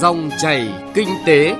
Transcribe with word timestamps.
Dòng 0.00 0.30
chảy 0.38 0.90
kinh 0.94 1.08
tế. 1.26 1.56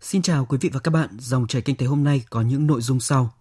Xin 0.00 0.22
chào 0.22 0.44
quý 0.44 0.58
vị 0.60 0.70
và 0.72 0.80
các 0.80 0.90
bạn, 0.90 1.08
dòng 1.18 1.46
chảy 1.46 1.62
kinh 1.62 1.76
tế 1.76 1.86
hôm 1.86 2.04
nay 2.04 2.24
có 2.30 2.40
những 2.40 2.66
nội 2.66 2.80
dung 2.80 3.00
sau. 3.00 3.34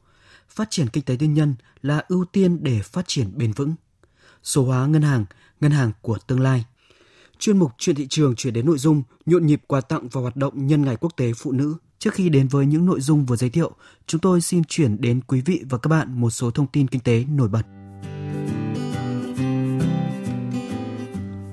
Phát 0.49 0.67
triển 0.69 0.87
kinh 0.87 1.03
tế 1.03 1.15
tư 1.19 1.25
nhân 1.25 1.55
là 1.81 2.03
ưu 2.07 2.25
tiên 2.25 2.63
để 2.63 2.79
phát 2.81 3.07
triển 3.07 3.37
bền 3.37 3.51
vững. 3.51 3.75
Số 4.43 4.65
hóa 4.65 4.87
ngân 4.87 5.01
hàng, 5.01 5.25
ngân 5.61 5.71
hàng 5.71 5.91
của 6.01 6.17
tương 6.27 6.39
lai. 6.39 6.65
Chuyên 7.39 7.57
mục 7.57 7.71
chuyện 7.77 7.95
thị 7.95 8.07
trường 8.09 8.35
chuyển 8.35 8.53
đến 8.53 8.65
nội 8.65 8.77
dung 8.77 9.03
nhộn 9.25 9.45
nhịp 9.45 9.61
quà 9.67 9.81
tặng 9.81 10.07
và 10.11 10.21
hoạt 10.21 10.35
động 10.35 10.67
nhân 10.67 10.85
ngày 10.85 10.95
quốc 10.95 11.17
tế 11.17 11.31
phụ 11.37 11.51
nữ. 11.51 11.75
Trước 11.99 12.13
khi 12.13 12.29
đến 12.29 12.47
với 12.47 12.65
những 12.65 12.85
nội 12.85 13.01
dung 13.01 13.25
vừa 13.25 13.35
giới 13.35 13.49
thiệu, 13.49 13.71
chúng 14.07 14.21
tôi 14.21 14.41
xin 14.41 14.63
chuyển 14.63 15.01
đến 15.01 15.21
quý 15.27 15.41
vị 15.41 15.61
và 15.69 15.77
các 15.77 15.87
bạn 15.87 16.21
một 16.21 16.29
số 16.29 16.51
thông 16.51 16.67
tin 16.67 16.87
kinh 16.87 17.01
tế 17.01 17.25
nổi 17.29 17.47
bật. 17.47 17.61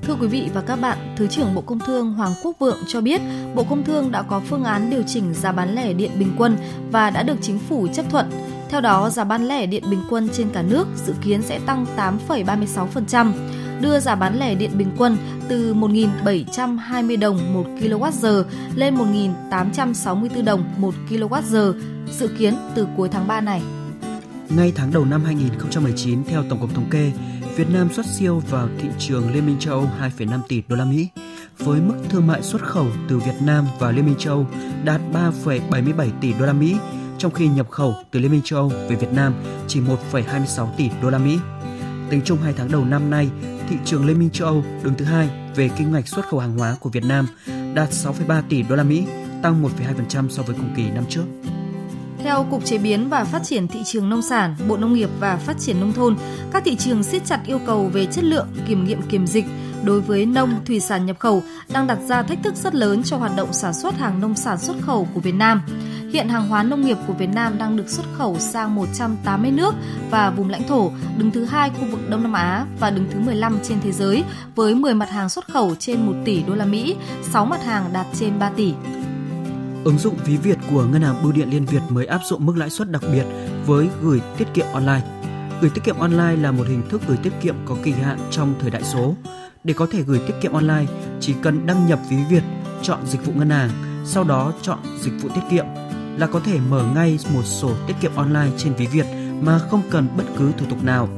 Thưa 0.02 0.14
quý 0.20 0.26
vị 0.28 0.48
và 0.54 0.60
các 0.60 0.76
bạn, 0.76 1.14
Thứ 1.16 1.26
trưởng 1.26 1.54
Bộ 1.54 1.60
Công 1.60 1.78
Thương 1.86 2.12
Hoàng 2.12 2.32
Quốc 2.42 2.56
Vượng 2.60 2.78
cho 2.86 3.00
biết, 3.00 3.20
Bộ 3.54 3.64
Công 3.64 3.84
Thương 3.84 4.12
đã 4.12 4.22
có 4.22 4.40
phương 4.40 4.64
án 4.64 4.90
điều 4.90 5.02
chỉnh 5.02 5.34
giá 5.34 5.52
bán 5.52 5.74
lẻ 5.74 5.92
điện 5.92 6.10
bình 6.18 6.32
quân 6.38 6.56
và 6.92 7.10
đã 7.10 7.22
được 7.22 7.36
chính 7.42 7.58
phủ 7.58 7.86
chấp 7.92 8.06
thuận. 8.10 8.30
Theo 8.68 8.80
đó, 8.80 9.10
giá 9.10 9.24
bán 9.24 9.48
lẻ 9.48 9.66
điện 9.66 9.84
bình 9.90 10.00
quân 10.10 10.28
trên 10.32 10.48
cả 10.50 10.62
nước 10.62 10.86
dự 11.06 11.14
kiến 11.22 11.42
sẽ 11.42 11.58
tăng 11.66 11.86
8,36%, 12.28 13.32
đưa 13.80 14.00
giá 14.00 14.14
bán 14.14 14.38
lẻ 14.38 14.54
điện 14.54 14.70
bình 14.74 14.90
quân 14.98 15.16
từ 15.48 15.74
1.720 15.74 17.18
đồng 17.18 17.54
1 17.54 17.64
kWh 17.80 18.44
lên 18.74 18.96
1.864 19.50 20.44
đồng 20.44 20.64
1 20.76 20.94
kWh, 21.10 21.72
dự 22.10 22.28
kiến 22.38 22.54
từ 22.74 22.86
cuối 22.96 23.08
tháng 23.08 23.26
3 23.26 23.40
này. 23.40 23.62
Ngay 24.48 24.72
tháng 24.76 24.92
đầu 24.92 25.04
năm 25.04 25.24
2019, 25.24 26.24
theo 26.24 26.42
Tổng 26.48 26.60
cục 26.60 26.74
Thống 26.74 26.90
kê, 26.90 27.12
Việt 27.56 27.70
Nam 27.70 27.88
xuất 27.92 28.06
siêu 28.06 28.42
vào 28.50 28.68
thị 28.80 28.88
trường 28.98 29.32
Liên 29.32 29.46
minh 29.46 29.56
châu 29.58 29.74
Âu 29.74 29.88
2,5 30.18 30.40
tỷ 30.48 30.62
đô 30.68 30.76
la 30.76 30.84
Mỹ, 30.84 31.08
với 31.58 31.80
mức 31.80 31.94
thương 32.08 32.26
mại 32.26 32.42
xuất 32.42 32.62
khẩu 32.62 32.86
từ 33.08 33.18
Việt 33.18 33.36
Nam 33.40 33.64
vào 33.78 33.92
Liên 33.92 34.06
minh 34.06 34.14
châu 34.18 34.34
Âu 34.34 34.46
đạt 34.84 35.00
3,77 35.12 36.10
tỷ 36.20 36.32
đô 36.32 36.46
la 36.46 36.52
Mỹ, 36.52 36.76
trong 37.18 37.32
khi 37.32 37.48
nhập 37.48 37.70
khẩu 37.70 37.94
từ 38.10 38.20
Liên 38.20 38.30
minh 38.30 38.42
châu 38.44 38.58
Âu 38.58 38.72
về 38.88 38.96
Việt 38.96 39.12
Nam 39.12 39.34
chỉ 39.68 39.80
1,26 40.12 40.66
tỷ 40.76 40.90
đô 41.02 41.10
la 41.10 41.18
Mỹ. 41.18 41.38
Tính 42.10 42.20
chung 42.24 42.38
2 42.42 42.52
tháng 42.56 42.72
đầu 42.72 42.84
năm 42.84 43.10
nay, 43.10 43.30
thị 43.68 43.76
trường 43.84 44.06
Liên 44.06 44.18
minh 44.18 44.30
châu 44.30 44.48
Âu 44.48 44.64
đứng 44.82 44.94
thứ 44.94 45.04
hai 45.04 45.28
về 45.54 45.70
kinh 45.78 45.92
ngạch 45.92 46.08
xuất 46.08 46.28
khẩu 46.28 46.40
hàng 46.40 46.58
hóa 46.58 46.76
của 46.80 46.90
Việt 46.90 47.04
Nam 47.04 47.26
đạt 47.74 47.90
6,3 47.90 48.42
tỷ 48.48 48.62
đô 48.62 48.76
la 48.76 48.82
Mỹ, 48.82 49.04
tăng 49.42 49.62
1,2% 49.62 50.28
so 50.28 50.42
với 50.42 50.56
cùng 50.56 50.74
kỳ 50.76 50.90
năm 50.90 51.04
trước. 51.08 51.24
Theo 52.18 52.46
Cục 52.50 52.64
Chế 52.64 52.78
biến 52.78 53.08
và 53.08 53.24
Phát 53.24 53.42
triển 53.44 53.68
thị 53.68 53.80
trường 53.84 54.08
nông 54.08 54.22
sản, 54.22 54.54
Bộ 54.68 54.76
Nông 54.76 54.94
nghiệp 54.94 55.10
và 55.20 55.36
Phát 55.36 55.58
triển 55.58 55.80
nông 55.80 55.92
thôn, 55.92 56.16
các 56.52 56.62
thị 56.64 56.76
trường 56.76 57.02
siết 57.02 57.24
chặt 57.24 57.40
yêu 57.46 57.60
cầu 57.66 57.90
về 57.92 58.06
chất 58.06 58.24
lượng, 58.24 58.48
kiểm 58.68 58.84
nghiệm 58.84 59.02
kiểm 59.02 59.26
dịch 59.26 59.44
đối 59.84 60.00
với 60.00 60.26
nông 60.26 60.64
thủy 60.64 60.80
sản 60.80 61.06
nhập 61.06 61.18
khẩu 61.18 61.42
đang 61.72 61.86
đặt 61.86 61.98
ra 62.08 62.22
thách 62.22 62.38
thức 62.42 62.54
rất 62.54 62.74
lớn 62.74 63.02
cho 63.02 63.16
hoạt 63.16 63.32
động 63.36 63.52
sản 63.52 63.74
xuất 63.74 63.94
hàng 63.94 64.20
nông 64.20 64.34
sản 64.34 64.58
xuất 64.58 64.76
khẩu 64.80 65.08
của 65.14 65.20
Việt 65.20 65.34
Nam. 65.34 65.62
Hiện 66.12 66.28
hàng 66.28 66.48
hóa 66.48 66.62
nông 66.62 66.80
nghiệp 66.80 66.96
của 67.06 67.12
Việt 67.12 67.26
Nam 67.26 67.58
đang 67.58 67.76
được 67.76 67.88
xuất 67.88 68.06
khẩu 68.18 68.38
sang 68.38 68.74
180 68.74 69.50
nước 69.50 69.74
và 70.10 70.30
vùng 70.30 70.50
lãnh 70.50 70.68
thổ, 70.68 70.92
đứng 71.18 71.30
thứ 71.30 71.44
hai 71.44 71.70
khu 71.70 71.86
vực 71.90 72.00
Đông 72.10 72.22
Nam 72.22 72.32
Á 72.32 72.66
và 72.80 72.90
đứng 72.90 73.06
thứ 73.10 73.20
15 73.20 73.58
trên 73.62 73.80
thế 73.80 73.92
giới 73.92 74.24
với 74.54 74.74
10 74.74 74.94
mặt 74.94 75.10
hàng 75.10 75.28
xuất 75.28 75.48
khẩu 75.48 75.74
trên 75.74 76.06
1 76.06 76.12
tỷ 76.24 76.42
đô 76.42 76.54
la 76.54 76.64
Mỹ, 76.64 76.96
6 77.22 77.46
mặt 77.46 77.64
hàng 77.64 77.92
đạt 77.92 78.06
trên 78.14 78.38
3 78.38 78.50
tỷ. 78.50 78.74
Ứng 79.84 79.98
dụng 79.98 80.14
ví 80.24 80.36
Việt 80.36 80.58
của 80.70 80.84
Ngân 80.84 81.02
hàng 81.02 81.22
Bưu 81.22 81.32
điện 81.32 81.50
Liên 81.50 81.66
Việt 81.66 81.82
mới 81.88 82.06
áp 82.06 82.20
dụng 82.24 82.46
mức 82.46 82.56
lãi 82.56 82.70
suất 82.70 82.90
đặc 82.90 83.02
biệt 83.12 83.24
với 83.66 83.88
gửi 84.02 84.20
tiết 84.38 84.48
kiệm 84.54 84.66
online. 84.72 85.02
Gửi 85.60 85.70
tiết 85.74 85.84
kiệm 85.84 85.98
online 85.98 86.36
là 86.36 86.50
một 86.50 86.64
hình 86.68 86.82
thức 86.88 87.00
gửi 87.08 87.16
tiết 87.16 87.32
kiệm 87.42 87.54
có 87.64 87.76
kỳ 87.82 87.92
hạn 87.92 88.18
trong 88.30 88.54
thời 88.60 88.70
đại 88.70 88.82
số. 88.82 89.14
Để 89.64 89.74
có 89.74 89.86
thể 89.90 90.02
gửi 90.02 90.20
tiết 90.26 90.34
kiệm 90.40 90.52
online, 90.52 90.86
chỉ 91.20 91.34
cần 91.42 91.66
đăng 91.66 91.86
nhập 91.86 91.98
ví 92.10 92.16
Việt, 92.30 92.42
chọn 92.82 93.06
dịch 93.06 93.26
vụ 93.26 93.32
ngân 93.36 93.50
hàng, 93.50 93.70
sau 94.04 94.24
đó 94.24 94.52
chọn 94.62 94.78
dịch 95.00 95.12
vụ 95.22 95.28
tiết 95.34 95.40
kiệm 95.50 95.66
là 96.18 96.26
có 96.26 96.40
thể 96.40 96.58
mở 96.70 96.84
ngay 96.94 97.18
một 97.34 97.42
sổ 97.44 97.70
tiết 97.86 97.94
kiệm 98.00 98.14
online 98.14 98.50
trên 98.56 98.74
ví 98.74 98.86
Việt 98.86 99.06
mà 99.40 99.58
không 99.58 99.82
cần 99.90 100.08
bất 100.16 100.24
cứ 100.38 100.52
thủ 100.58 100.66
tục 100.70 100.84
nào. 100.84 101.08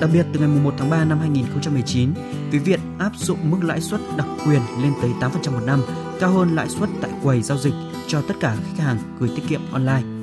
Đặc 0.00 0.10
biệt 0.12 0.26
từ 0.32 0.40
ngày 0.40 0.48
1 0.48 0.74
tháng 0.78 0.90
3 0.90 1.04
năm 1.04 1.18
2019, 1.18 2.10
Ví 2.50 2.58
Việt 2.58 2.80
áp 2.98 3.12
dụng 3.16 3.50
mức 3.50 3.58
lãi 3.62 3.80
suất 3.80 4.00
đặc 4.16 4.26
quyền 4.46 4.60
lên 4.82 4.92
tới 5.02 5.10
8% 5.20 5.52
một 5.52 5.62
năm, 5.66 5.82
cao 6.20 6.30
hơn 6.30 6.56
lãi 6.56 6.68
suất 6.68 6.88
tại 7.00 7.10
quầy 7.22 7.42
giao 7.42 7.58
dịch 7.58 7.74
cho 8.06 8.22
tất 8.28 8.34
cả 8.40 8.56
khách 8.56 8.84
hàng 8.84 8.98
gửi 9.18 9.30
tiết 9.36 9.42
kiệm 9.48 9.60
online. 9.72 10.17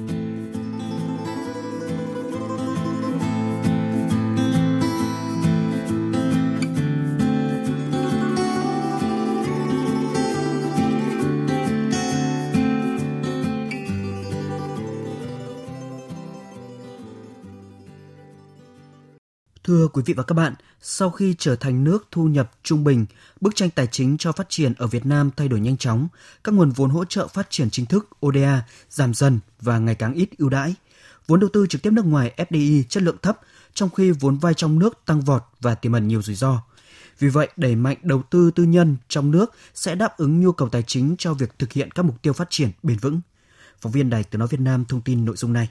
Thưa 19.65 19.87
quý 19.87 20.01
vị 20.05 20.13
và 20.13 20.23
các 20.23 20.33
bạn, 20.33 20.53
sau 20.81 21.09
khi 21.09 21.35
trở 21.37 21.55
thành 21.55 21.83
nước 21.83 22.07
thu 22.11 22.23
nhập 22.23 22.51
trung 22.63 22.83
bình, 22.83 23.05
bức 23.41 23.55
tranh 23.55 23.69
tài 23.69 23.87
chính 23.87 24.17
cho 24.17 24.31
phát 24.31 24.49
triển 24.49 24.73
ở 24.73 24.87
Việt 24.87 25.05
Nam 25.05 25.29
thay 25.37 25.47
đổi 25.47 25.59
nhanh 25.59 25.77
chóng, 25.77 26.07
các 26.43 26.55
nguồn 26.55 26.69
vốn 26.69 26.89
hỗ 26.89 27.05
trợ 27.05 27.27
phát 27.27 27.47
triển 27.49 27.69
chính 27.69 27.85
thức 27.85 28.09
ODA 28.25 28.63
giảm 28.89 29.13
dần 29.13 29.39
và 29.61 29.79
ngày 29.79 29.95
càng 29.95 30.13
ít 30.13 30.29
ưu 30.37 30.49
đãi. 30.49 30.75
Vốn 31.27 31.39
đầu 31.39 31.49
tư 31.53 31.67
trực 31.69 31.81
tiếp 31.81 31.93
nước 31.93 32.05
ngoài 32.05 32.33
FDI 32.37 32.83
chất 32.89 33.03
lượng 33.03 33.17
thấp, 33.21 33.39
trong 33.73 33.89
khi 33.89 34.11
vốn 34.11 34.37
vay 34.37 34.53
trong 34.53 34.79
nước 34.79 34.99
tăng 35.05 35.21
vọt 35.21 35.43
và 35.61 35.75
tiềm 35.75 35.91
ẩn 35.91 36.07
nhiều 36.07 36.21
rủi 36.21 36.35
ro. 36.35 36.61
Vì 37.19 37.27
vậy, 37.27 37.49
đẩy 37.57 37.75
mạnh 37.75 37.97
đầu 38.01 38.23
tư 38.29 38.51
tư 38.51 38.63
nhân 38.63 38.97
trong 39.07 39.31
nước 39.31 39.51
sẽ 39.73 39.95
đáp 39.95 40.17
ứng 40.17 40.41
nhu 40.41 40.51
cầu 40.51 40.69
tài 40.69 40.83
chính 40.83 41.15
cho 41.17 41.33
việc 41.33 41.59
thực 41.59 41.73
hiện 41.73 41.91
các 41.91 42.05
mục 42.05 42.21
tiêu 42.21 42.33
phát 42.33 42.47
triển 42.49 42.69
bền 42.83 42.97
vững. 42.97 43.21
Phóng 43.81 43.91
viên 43.91 44.09
Đài 44.09 44.23
Tiếng 44.23 44.39
Nói 44.39 44.47
Việt 44.47 44.61
Nam 44.61 44.85
thông 44.85 45.01
tin 45.01 45.25
nội 45.25 45.35
dung 45.37 45.53
này. 45.53 45.69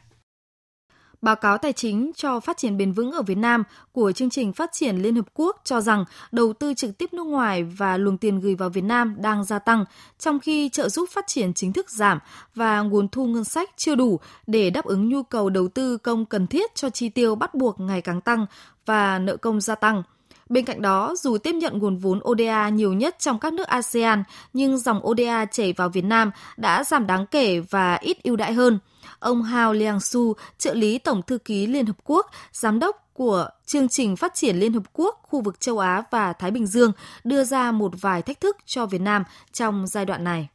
Báo 1.23 1.37
cáo 1.37 1.59
tài 1.59 1.73
chính 1.73 2.11
cho 2.17 2.41
phát 2.41 2.57
triển 2.57 2.77
bền 2.77 2.93
vững 2.93 3.13
ở 3.13 3.23
Việt 3.23 3.39
Nam 3.39 3.63
của 3.93 4.13
chương 4.13 4.31
trình 4.31 4.53
phát 4.53 4.73
triển 4.73 4.97
Liên 4.97 5.17
Hợp 5.17 5.27
Quốc 5.35 5.61
cho 5.65 5.81
rằng 5.81 6.05
đầu 6.33 6.53
tư 6.53 6.75
trực 6.75 6.99
tiếp 6.99 7.13
nước 7.13 7.27
ngoài 7.27 7.63
và 7.63 7.97
luồng 7.97 8.19
tiền 8.19 8.41
gửi 8.41 8.55
vào 8.55 8.69
Việt 8.69 8.85
Nam 8.85 9.15
đang 9.19 9.45
gia 9.45 9.59
tăng, 9.59 9.85
trong 10.19 10.41
khi 10.41 10.69
trợ 10.69 10.89
giúp 10.89 11.09
phát 11.13 11.27
triển 11.27 11.55
chính 11.55 11.73
thức 11.73 11.91
giảm 11.91 12.19
và 12.55 12.81
nguồn 12.81 13.09
thu 13.09 13.27
ngân 13.27 13.45
sách 13.45 13.71
chưa 13.77 13.95
đủ 13.95 14.21
để 14.47 14.71
đáp 14.71 14.85
ứng 14.85 15.09
nhu 15.09 15.23
cầu 15.23 15.51
đầu 15.51 15.69
tư 15.69 15.97
công 15.97 16.25
cần 16.25 16.47
thiết 16.47 16.75
cho 16.75 16.91
chi 16.91 17.09
tiêu 17.09 17.35
bắt 17.35 17.55
buộc 17.55 17.81
ngày 17.81 18.01
càng 18.01 18.21
tăng 18.21 18.47
và 18.87 19.19
nợ 19.19 19.37
công 19.37 19.61
gia 19.61 19.75
tăng. 19.75 20.03
Bên 20.49 20.65
cạnh 20.65 20.83
đó, 20.83 21.15
dù 21.19 21.39
tiếp 21.39 21.53
nhận 21.53 21.79
nguồn 21.79 21.97
vốn 21.97 22.21
ODA 22.29 22.69
nhiều 22.69 22.93
nhất 22.93 23.17
trong 23.19 23.39
các 23.39 23.53
nước 23.53 23.67
ASEAN, 23.67 24.23
nhưng 24.53 24.79
dòng 24.79 25.07
ODA 25.07 25.45
chảy 25.45 25.73
vào 25.73 25.89
Việt 25.89 26.05
Nam 26.05 26.31
đã 26.57 26.85
giảm 26.85 27.07
đáng 27.07 27.27
kể 27.27 27.61
và 27.61 27.95
ít 27.95 28.23
ưu 28.23 28.37
đãi 28.37 28.53
hơn– 28.53 28.79
Ông 29.19 29.43
Hao 29.43 29.73
Liang 29.73 30.01
Su, 30.01 30.35
trợ 30.59 30.75
lý 30.75 30.99
Tổng 30.99 31.23
thư 31.23 31.39
ký 31.39 31.67
Liên 31.67 31.87
Hợp 31.87 31.97
Quốc, 32.05 32.31
giám 32.53 32.79
đốc 32.79 33.11
của 33.13 33.49
chương 33.67 33.89
trình 33.89 34.17
phát 34.17 34.35
triển 34.35 34.57
Liên 34.57 34.73
Hợp 34.73 34.83
Quốc 34.93 35.21
khu 35.23 35.41
vực 35.41 35.61
châu 35.61 35.79
Á 35.79 36.03
và 36.11 36.33
Thái 36.33 36.51
Bình 36.51 36.67
Dương 36.67 36.93
đưa 37.25 37.45
ra 37.45 37.73
một 37.73 37.93
vài 38.01 38.23
thách 38.23 38.41
thức 38.41 38.57
cho 38.67 38.87
Việt 38.87 39.01
Nam 39.01 39.23
trong 39.53 39.87
giai 39.87 40.05
đoạn 40.05 40.25
này. 40.25 40.49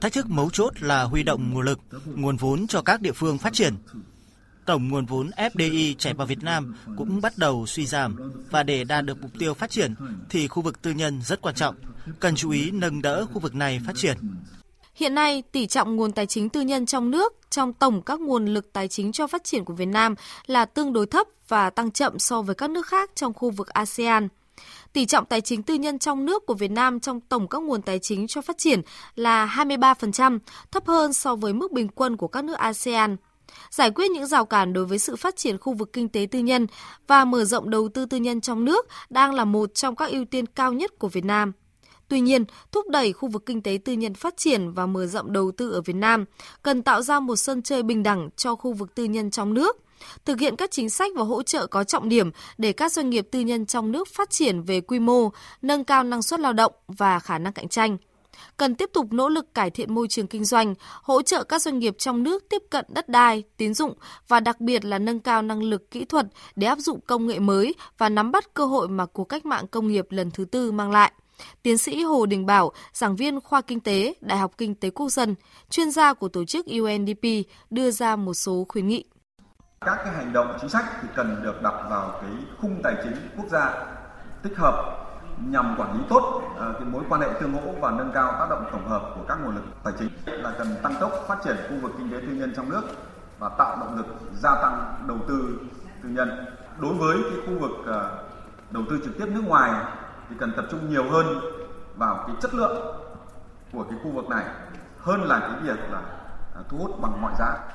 Thách 0.00 0.12
thức 0.12 0.30
mấu 0.30 0.50
chốt 0.50 0.82
là 0.82 1.02
huy 1.02 1.22
động 1.22 1.50
nguồn 1.52 1.64
lực, 1.64 1.78
nguồn 2.06 2.36
vốn 2.36 2.66
cho 2.66 2.82
các 2.82 3.00
địa 3.00 3.12
phương 3.12 3.38
phát 3.38 3.52
triển. 3.52 3.74
Tổng 4.66 4.88
nguồn 4.88 5.06
vốn 5.06 5.30
FDI 5.36 5.94
chảy 5.98 6.14
vào 6.14 6.26
Việt 6.26 6.42
Nam 6.42 6.74
cũng 6.96 7.20
bắt 7.20 7.38
đầu 7.38 7.66
suy 7.66 7.86
giảm 7.86 8.16
và 8.50 8.62
để 8.62 8.84
đạt 8.84 9.04
được 9.04 9.22
mục 9.22 9.30
tiêu 9.38 9.54
phát 9.54 9.70
triển 9.70 9.94
thì 10.30 10.48
khu 10.48 10.62
vực 10.62 10.82
tư 10.82 10.90
nhân 10.90 11.22
rất 11.22 11.40
quan 11.40 11.54
trọng, 11.54 11.74
cần 12.20 12.34
chú 12.34 12.50
ý 12.50 12.70
nâng 12.70 13.02
đỡ 13.02 13.26
khu 13.32 13.40
vực 13.40 13.54
này 13.54 13.80
phát 13.86 13.96
triển. 13.96 14.16
Hiện 14.94 15.14
nay, 15.14 15.42
tỷ 15.52 15.66
trọng 15.66 15.96
nguồn 15.96 16.12
tài 16.12 16.26
chính 16.26 16.48
tư 16.48 16.60
nhân 16.60 16.86
trong 16.86 17.10
nước 17.10 17.32
trong 17.50 17.72
tổng 17.72 18.02
các 18.02 18.20
nguồn 18.20 18.46
lực 18.46 18.72
tài 18.72 18.88
chính 18.88 19.12
cho 19.12 19.26
phát 19.26 19.44
triển 19.44 19.64
của 19.64 19.74
Việt 19.74 19.86
Nam 19.86 20.14
là 20.46 20.64
tương 20.64 20.92
đối 20.92 21.06
thấp 21.06 21.26
và 21.48 21.70
tăng 21.70 21.90
chậm 21.90 22.18
so 22.18 22.42
với 22.42 22.54
các 22.54 22.70
nước 22.70 22.86
khác 22.86 23.10
trong 23.14 23.32
khu 23.34 23.50
vực 23.50 23.68
ASEAN. 23.68 24.28
Tỷ 24.92 25.06
trọng 25.06 25.24
tài 25.24 25.40
chính 25.40 25.62
tư 25.62 25.74
nhân 25.74 25.98
trong 25.98 26.24
nước 26.24 26.46
của 26.46 26.54
Việt 26.54 26.70
Nam 26.70 27.00
trong 27.00 27.20
tổng 27.20 27.48
các 27.48 27.62
nguồn 27.62 27.82
tài 27.82 27.98
chính 27.98 28.26
cho 28.26 28.40
phát 28.40 28.58
triển 28.58 28.82
là 29.14 29.46
23%, 29.46 30.38
thấp 30.72 30.86
hơn 30.86 31.12
so 31.12 31.36
với 31.36 31.52
mức 31.52 31.72
bình 31.72 31.88
quân 31.88 32.16
của 32.16 32.28
các 32.28 32.44
nước 32.44 32.58
ASEAN. 32.58 33.16
Giải 33.70 33.90
quyết 33.90 34.10
những 34.10 34.26
rào 34.26 34.44
cản 34.44 34.72
đối 34.72 34.84
với 34.84 34.98
sự 34.98 35.16
phát 35.16 35.36
triển 35.36 35.58
khu 35.58 35.74
vực 35.74 35.92
kinh 35.92 36.08
tế 36.08 36.26
tư 36.30 36.38
nhân 36.38 36.66
và 37.06 37.24
mở 37.24 37.44
rộng 37.44 37.70
đầu 37.70 37.88
tư 37.88 38.06
tư 38.06 38.16
nhân 38.16 38.40
trong 38.40 38.64
nước 38.64 38.86
đang 39.10 39.34
là 39.34 39.44
một 39.44 39.74
trong 39.74 39.96
các 39.96 40.10
ưu 40.10 40.24
tiên 40.24 40.46
cao 40.46 40.72
nhất 40.72 40.98
của 40.98 41.08
Việt 41.08 41.24
Nam. 41.24 41.52
Tuy 42.14 42.20
nhiên, 42.20 42.44
thúc 42.72 42.88
đẩy 42.88 43.12
khu 43.12 43.28
vực 43.28 43.46
kinh 43.46 43.62
tế 43.62 43.78
tư 43.84 43.92
nhân 43.92 44.14
phát 44.14 44.36
triển 44.36 44.72
và 44.72 44.86
mở 44.86 45.06
rộng 45.06 45.32
đầu 45.32 45.52
tư 45.56 45.72
ở 45.72 45.80
Việt 45.80 45.96
Nam 45.96 46.24
cần 46.62 46.82
tạo 46.82 47.02
ra 47.02 47.20
một 47.20 47.36
sân 47.36 47.62
chơi 47.62 47.82
bình 47.82 48.02
đẳng 48.02 48.28
cho 48.36 48.54
khu 48.54 48.72
vực 48.72 48.94
tư 48.94 49.04
nhân 49.04 49.30
trong 49.30 49.54
nước 49.54 49.76
thực 50.24 50.40
hiện 50.40 50.56
các 50.56 50.70
chính 50.70 50.90
sách 50.90 51.12
và 51.16 51.22
hỗ 51.22 51.42
trợ 51.42 51.66
có 51.66 51.84
trọng 51.84 52.08
điểm 52.08 52.30
để 52.58 52.72
các 52.72 52.92
doanh 52.92 53.10
nghiệp 53.10 53.28
tư 53.30 53.40
nhân 53.40 53.66
trong 53.66 53.92
nước 53.92 54.08
phát 54.08 54.30
triển 54.30 54.62
về 54.62 54.80
quy 54.80 54.98
mô, 54.98 55.30
nâng 55.62 55.84
cao 55.84 56.04
năng 56.04 56.22
suất 56.22 56.40
lao 56.40 56.52
động 56.52 56.72
và 56.88 57.18
khả 57.18 57.38
năng 57.38 57.52
cạnh 57.52 57.68
tranh. 57.68 57.96
cần 58.56 58.74
tiếp 58.74 58.90
tục 58.92 59.12
nỗ 59.12 59.28
lực 59.28 59.54
cải 59.54 59.70
thiện 59.70 59.94
môi 59.94 60.08
trường 60.08 60.26
kinh 60.26 60.44
doanh, 60.44 60.74
hỗ 61.02 61.22
trợ 61.22 61.44
các 61.44 61.62
doanh 61.62 61.78
nghiệp 61.78 61.94
trong 61.98 62.22
nước 62.22 62.48
tiếp 62.48 62.62
cận 62.70 62.84
đất 62.88 63.08
đai, 63.08 63.42
tín 63.56 63.74
dụng 63.74 63.94
và 64.28 64.40
đặc 64.40 64.60
biệt 64.60 64.84
là 64.84 64.98
nâng 64.98 65.20
cao 65.20 65.42
năng 65.42 65.62
lực 65.62 65.90
kỹ 65.90 66.04
thuật 66.04 66.26
để 66.56 66.66
áp 66.66 66.78
dụng 66.78 67.00
công 67.06 67.26
nghệ 67.26 67.38
mới 67.38 67.74
và 67.98 68.08
nắm 68.08 68.32
bắt 68.32 68.54
cơ 68.54 68.66
hội 68.66 68.88
mà 68.88 69.06
cuộc 69.06 69.24
cách 69.24 69.46
mạng 69.46 69.66
công 69.70 69.88
nghiệp 69.88 70.06
lần 70.10 70.30
thứ 70.30 70.44
tư 70.44 70.72
mang 70.72 70.90
lại. 70.90 71.12
Tiến 71.62 71.78
sĩ 71.78 72.02
Hồ 72.02 72.26
Đình 72.26 72.46
Bảo, 72.46 72.72
giảng 72.92 73.16
viên 73.16 73.40
khoa 73.40 73.60
kinh 73.60 73.80
tế, 73.80 74.14
Đại 74.20 74.38
học 74.38 74.52
Kinh 74.58 74.74
tế 74.74 74.90
Quốc 74.90 75.08
dân, 75.08 75.34
chuyên 75.70 75.90
gia 75.90 76.14
của 76.14 76.28
tổ 76.28 76.44
chức 76.44 76.66
UNDP 76.66 77.46
đưa 77.70 77.90
ra 77.90 78.16
một 78.16 78.34
số 78.34 78.66
khuyến 78.68 78.88
nghị. 78.88 79.04
Các 79.80 79.96
cái 80.04 80.14
hành 80.14 80.32
động 80.32 80.56
chính 80.60 80.70
sách 80.70 80.84
thì 81.02 81.08
cần 81.16 81.42
được 81.42 81.62
đặt 81.62 81.74
vào 81.90 82.18
cái 82.20 82.30
khung 82.60 82.80
tài 82.82 82.94
chính 83.04 83.16
quốc 83.36 83.46
gia 83.50 83.86
tích 84.42 84.56
hợp 84.56 85.04
nhằm 85.38 85.74
quản 85.78 85.98
lý 85.98 86.04
tốt 86.08 86.42
ờ, 86.56 86.72
cái 86.72 86.88
mối 86.88 87.02
quan 87.08 87.20
hệ 87.20 87.28
tương 87.40 87.52
hỗ 87.52 87.72
và 87.80 87.90
nâng 87.90 88.10
cao 88.14 88.32
tác 88.38 88.46
động 88.50 88.64
tổng 88.72 88.88
hợp 88.88 89.12
của 89.14 89.22
các 89.28 89.38
nguồn 89.44 89.54
lực 89.54 89.64
tài 89.84 89.92
chính 89.98 90.08
là 90.26 90.54
cần 90.58 90.76
tăng 90.82 90.94
tốc 91.00 91.12
phát 91.28 91.38
triển 91.44 91.56
khu 91.68 91.76
vực 91.82 91.92
kinh 91.98 92.10
tế 92.10 92.16
tư 92.20 92.32
nhân 92.32 92.52
trong 92.56 92.70
nước 92.70 92.82
và 93.38 93.48
tạo 93.48 93.76
động 93.80 93.96
lực 93.96 94.06
gia 94.42 94.54
tăng 94.54 95.04
đầu 95.08 95.18
tư 95.28 95.60
tư 96.02 96.08
nhân. 96.08 96.46
Đối 96.78 96.94
với 96.94 97.16
cái 97.22 97.40
khu 97.46 97.58
vực 97.60 97.70
ờ, 97.86 98.24
đầu 98.70 98.82
tư 98.90 99.00
trực 99.04 99.18
tiếp 99.18 99.26
nước 99.28 99.42
ngoài 99.46 99.84
thì 100.28 100.36
cần 100.40 100.52
tập 100.56 100.64
trung 100.70 100.90
nhiều 100.90 101.10
hơn 101.10 101.40
vào 101.96 102.24
cái 102.26 102.36
chất 102.42 102.54
lượng 102.54 102.96
của 103.72 103.84
cái 103.90 103.98
khu 104.02 104.10
vực 104.10 104.28
này 104.28 104.44
hơn 104.98 105.22
là 105.22 105.40
cái 105.40 105.60
việc 105.62 105.78
là 105.90 106.00
à, 106.54 106.60
thu 106.70 106.78
hút 106.78 107.00
bằng 107.00 107.22
mọi 107.22 107.32
giá. 107.38 107.74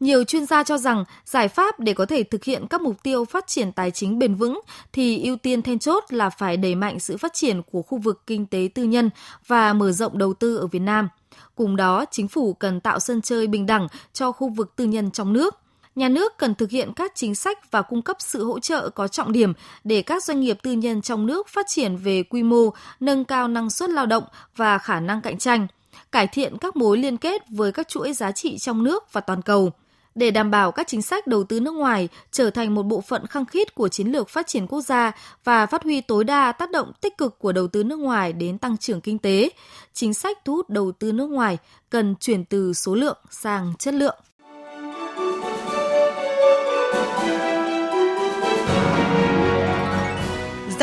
Nhiều 0.00 0.24
chuyên 0.24 0.46
gia 0.46 0.62
cho 0.62 0.78
rằng 0.78 1.04
giải 1.24 1.48
pháp 1.48 1.80
để 1.80 1.94
có 1.94 2.06
thể 2.06 2.22
thực 2.22 2.44
hiện 2.44 2.66
các 2.70 2.80
mục 2.80 3.02
tiêu 3.02 3.24
phát 3.24 3.46
triển 3.46 3.72
tài 3.72 3.90
chính 3.90 4.18
bền 4.18 4.34
vững 4.34 4.60
thì 4.92 5.24
ưu 5.24 5.36
tiên 5.36 5.62
then 5.62 5.78
chốt 5.78 6.04
là 6.08 6.30
phải 6.30 6.56
đẩy 6.56 6.74
mạnh 6.74 7.00
sự 7.00 7.16
phát 7.16 7.34
triển 7.34 7.62
của 7.62 7.82
khu 7.82 7.98
vực 7.98 8.22
kinh 8.26 8.46
tế 8.46 8.68
tư 8.74 8.82
nhân 8.82 9.10
và 9.46 9.72
mở 9.72 9.92
rộng 9.92 10.18
đầu 10.18 10.34
tư 10.34 10.56
ở 10.56 10.66
Việt 10.66 10.78
Nam. 10.78 11.08
Cùng 11.54 11.76
đó, 11.76 12.04
chính 12.10 12.28
phủ 12.28 12.54
cần 12.54 12.80
tạo 12.80 13.00
sân 13.00 13.22
chơi 13.22 13.46
bình 13.46 13.66
đẳng 13.66 13.88
cho 14.12 14.32
khu 14.32 14.48
vực 14.48 14.76
tư 14.76 14.84
nhân 14.84 15.10
trong 15.10 15.32
nước. 15.32 15.54
Nhà 15.96 16.08
nước 16.08 16.38
cần 16.38 16.54
thực 16.54 16.70
hiện 16.70 16.92
các 16.96 17.12
chính 17.14 17.34
sách 17.34 17.70
và 17.70 17.82
cung 17.82 18.02
cấp 18.02 18.16
sự 18.20 18.44
hỗ 18.44 18.60
trợ 18.60 18.88
có 18.88 19.08
trọng 19.08 19.32
điểm 19.32 19.52
để 19.84 20.02
các 20.02 20.24
doanh 20.24 20.40
nghiệp 20.40 20.58
tư 20.62 20.72
nhân 20.72 21.02
trong 21.02 21.26
nước 21.26 21.48
phát 21.48 21.66
triển 21.68 21.96
về 21.96 22.22
quy 22.22 22.42
mô, 22.42 22.70
nâng 23.00 23.24
cao 23.24 23.48
năng 23.48 23.70
suất 23.70 23.90
lao 23.90 24.06
động 24.06 24.24
và 24.56 24.78
khả 24.78 25.00
năng 25.00 25.20
cạnh 25.20 25.38
tranh, 25.38 25.66
cải 26.12 26.26
thiện 26.26 26.58
các 26.58 26.76
mối 26.76 26.98
liên 26.98 27.16
kết 27.16 27.42
với 27.48 27.72
các 27.72 27.88
chuỗi 27.88 28.12
giá 28.12 28.32
trị 28.32 28.58
trong 28.58 28.84
nước 28.84 29.12
và 29.12 29.20
toàn 29.20 29.42
cầu– 29.42 29.70
để 30.16 30.30
đảm 30.30 30.50
bảo 30.50 30.72
các 30.72 30.86
chính 30.86 31.02
sách 31.02 31.26
đầu 31.26 31.44
tư 31.44 31.60
nước 31.60 31.74
ngoài 31.74 32.08
trở 32.32 32.50
thành 32.50 32.74
một 32.74 32.82
bộ 32.82 33.00
phận 33.00 33.26
khăng 33.26 33.46
khít 33.46 33.74
của 33.74 33.88
chiến 33.88 34.08
lược 34.08 34.28
phát 34.28 34.46
triển 34.46 34.66
quốc 34.66 34.80
gia 34.80 35.12
và 35.44 35.66
phát 35.66 35.82
huy 35.82 36.00
tối 36.00 36.24
đa 36.24 36.52
tác 36.52 36.70
động 36.70 36.92
tích 37.00 37.18
cực 37.18 37.38
của 37.38 37.52
đầu 37.52 37.68
tư 37.68 37.84
nước 37.84 37.98
ngoài 37.98 38.32
đến 38.32 38.58
tăng 38.58 38.76
trưởng 38.76 39.00
kinh 39.00 39.18
tế, 39.18 39.50
chính 39.92 40.14
sách 40.14 40.38
thu 40.44 40.54
hút 40.54 40.70
đầu 40.70 40.92
tư 40.92 41.12
nước 41.12 41.30
ngoài 41.30 41.58
cần 41.90 42.14
chuyển 42.20 42.44
từ 42.44 42.72
số 42.72 42.94
lượng 42.94 43.18
sang 43.30 43.72
chất 43.78 43.94
lượng. 43.94 44.16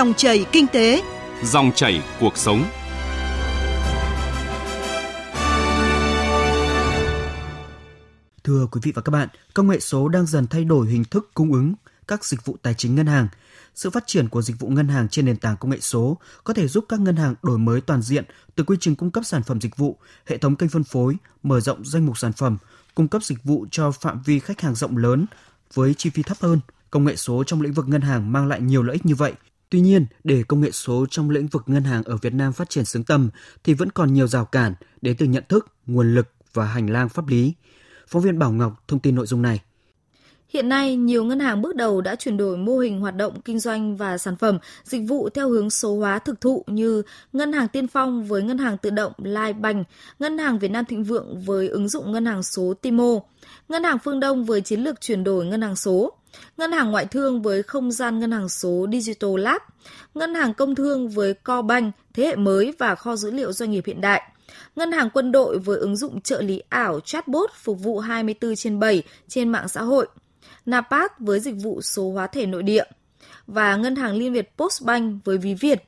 Dòng 0.03 0.13
chảy 0.13 0.45
kinh 0.51 0.67
tế, 0.67 1.03
dòng 1.43 1.71
chảy 1.75 2.03
cuộc 2.19 2.37
sống. 2.37 2.65
Thưa 8.43 8.67
quý 8.71 8.81
vị 8.83 8.91
và 8.95 9.01
các 9.01 9.11
bạn, 9.11 9.29
công 9.53 9.67
nghệ 9.67 9.79
số 9.79 10.07
đang 10.07 10.25
dần 10.25 10.47
thay 10.47 10.63
đổi 10.63 10.87
hình 10.87 11.03
thức 11.03 11.31
cung 11.33 11.53
ứng 11.53 11.73
các 12.07 12.25
dịch 12.25 12.45
vụ 12.45 12.57
tài 12.61 12.73
chính 12.73 12.95
ngân 12.95 13.07
hàng. 13.07 13.27
Sự 13.75 13.89
phát 13.89 14.03
triển 14.07 14.29
của 14.29 14.41
dịch 14.41 14.59
vụ 14.59 14.69
ngân 14.69 14.87
hàng 14.87 15.09
trên 15.09 15.25
nền 15.25 15.37
tảng 15.37 15.57
công 15.57 15.71
nghệ 15.71 15.79
số 15.79 16.17
có 16.43 16.53
thể 16.53 16.67
giúp 16.67 16.85
các 16.89 16.99
ngân 16.99 17.15
hàng 17.15 17.35
đổi 17.43 17.57
mới 17.57 17.81
toàn 17.81 18.01
diện 18.01 18.25
từ 18.55 18.63
quy 18.63 18.77
trình 18.79 18.95
cung 18.95 19.11
cấp 19.11 19.25
sản 19.25 19.43
phẩm 19.43 19.61
dịch 19.61 19.77
vụ, 19.77 19.97
hệ 20.25 20.37
thống 20.37 20.55
kênh 20.55 20.69
phân 20.69 20.83
phối, 20.83 21.15
mở 21.43 21.59
rộng 21.59 21.85
danh 21.85 22.05
mục 22.05 22.17
sản 22.17 22.33
phẩm, 22.33 22.57
cung 22.95 23.07
cấp 23.07 23.23
dịch 23.23 23.43
vụ 23.43 23.65
cho 23.71 23.91
phạm 23.91 24.21
vi 24.25 24.39
khách 24.39 24.61
hàng 24.61 24.75
rộng 24.75 24.97
lớn 24.97 25.25
với 25.73 25.93
chi 25.93 26.09
phí 26.09 26.23
thấp 26.23 26.37
hơn. 26.41 26.59
Công 26.91 27.05
nghệ 27.05 27.15
số 27.15 27.43
trong 27.43 27.61
lĩnh 27.61 27.73
vực 27.73 27.87
ngân 27.87 28.01
hàng 28.01 28.31
mang 28.31 28.47
lại 28.47 28.61
nhiều 28.61 28.83
lợi 28.83 28.93
ích 28.93 29.05
như 29.05 29.15
vậy. 29.15 29.33
Tuy 29.73 29.81
nhiên, 29.81 30.05
để 30.23 30.43
công 30.47 30.61
nghệ 30.61 30.71
số 30.71 31.05
trong 31.09 31.29
lĩnh 31.29 31.47
vực 31.47 31.63
ngân 31.65 31.83
hàng 31.83 32.03
ở 32.03 32.17
Việt 32.17 32.33
Nam 32.33 32.53
phát 32.53 32.69
triển 32.69 32.85
xứng 32.85 33.03
tầm 33.03 33.29
thì 33.63 33.73
vẫn 33.73 33.91
còn 33.91 34.13
nhiều 34.13 34.27
rào 34.27 34.45
cản 34.45 34.73
đến 35.01 35.15
từ 35.19 35.25
nhận 35.25 35.43
thức, 35.49 35.67
nguồn 35.85 36.15
lực 36.15 36.27
và 36.53 36.65
hành 36.65 36.89
lang 36.89 37.09
pháp 37.09 37.27
lý. 37.27 37.53
Phóng 38.07 38.21
viên 38.21 38.39
Bảo 38.39 38.51
Ngọc 38.51 38.83
thông 38.87 38.99
tin 38.99 39.15
nội 39.15 39.25
dung 39.25 39.41
này. 39.41 39.59
Hiện 40.49 40.69
nay, 40.69 40.95
nhiều 40.95 41.23
ngân 41.23 41.39
hàng 41.39 41.61
bước 41.61 41.75
đầu 41.75 42.01
đã 42.01 42.15
chuyển 42.15 42.37
đổi 42.37 42.57
mô 42.57 42.77
hình 42.77 42.99
hoạt 42.99 43.15
động 43.15 43.41
kinh 43.41 43.59
doanh 43.59 43.97
và 43.97 44.17
sản 44.17 44.35
phẩm, 44.35 44.59
dịch 44.83 45.01
vụ 45.07 45.29
theo 45.29 45.49
hướng 45.49 45.69
số 45.69 45.97
hóa 45.99 46.19
thực 46.19 46.41
thụ 46.41 46.63
như 46.67 47.01
Ngân 47.33 47.53
hàng 47.53 47.67
Tiên 47.67 47.87
Phong 47.87 48.23
với 48.23 48.43
ngân 48.43 48.57
hàng 48.57 48.77
tự 48.77 48.89
động 48.89 49.13
Lai 49.17 49.53
Banh, 49.53 49.83
Ngân 50.19 50.37
hàng 50.37 50.59
Việt 50.59 50.71
Nam 50.71 50.85
Thịnh 50.85 51.03
Vượng 51.03 51.41
với 51.41 51.67
ứng 51.67 51.89
dụng 51.89 52.11
ngân 52.11 52.25
hàng 52.25 52.43
số 52.43 52.73
Timo, 52.81 53.19
Ngân 53.69 53.83
hàng 53.83 53.97
Phương 54.03 54.19
Đông 54.19 54.45
với 54.45 54.61
chiến 54.61 54.79
lược 54.79 55.01
chuyển 55.01 55.23
đổi 55.23 55.45
ngân 55.45 55.61
hàng 55.61 55.75
số, 55.75 56.13
Ngân 56.57 56.71
hàng 56.71 56.91
Ngoại 56.91 57.05
thương 57.05 57.41
với 57.41 57.63
không 57.63 57.91
gian 57.91 58.19
ngân 58.19 58.31
hàng 58.31 58.49
số 58.49 58.87
Digital 58.91 59.37
Lab, 59.37 59.61
Ngân 60.13 60.35
hàng 60.35 60.53
Công 60.53 60.75
thương 60.75 61.09
với 61.09 61.33
Co 61.33 61.61
banh 61.61 61.91
thế 62.13 62.23
hệ 62.23 62.35
mới 62.35 62.73
và 62.79 62.95
kho 62.95 63.15
dữ 63.15 63.31
liệu 63.31 63.53
doanh 63.53 63.71
nghiệp 63.71 63.83
hiện 63.85 64.01
đại, 64.01 64.21
Ngân 64.75 64.91
hàng 64.91 65.09
quân 65.13 65.31
đội 65.31 65.59
với 65.59 65.77
ứng 65.77 65.95
dụng 65.95 66.21
trợ 66.21 66.41
lý 66.41 66.61
ảo 66.69 66.99
chatbot 66.99 67.49
phục 67.53 67.79
vụ 67.79 67.99
24 67.99 68.55
trên 68.55 68.79
7 68.79 69.03
trên 69.27 69.49
mạng 69.49 69.67
xã 69.67 69.81
hội. 69.81 70.07
Napat 70.65 71.19
với 71.19 71.39
dịch 71.39 71.55
vụ 71.63 71.81
số 71.81 72.11
hóa 72.11 72.27
thể 72.27 72.45
nội 72.45 72.63
địa. 72.63 72.83
Và 73.47 73.75
Ngân 73.75 73.95
hàng 73.95 74.15
Liên 74.15 74.33
Việt 74.33 74.57
Postbank 74.57 75.25
với 75.25 75.37
ví 75.37 75.53
Việt. 75.53 75.83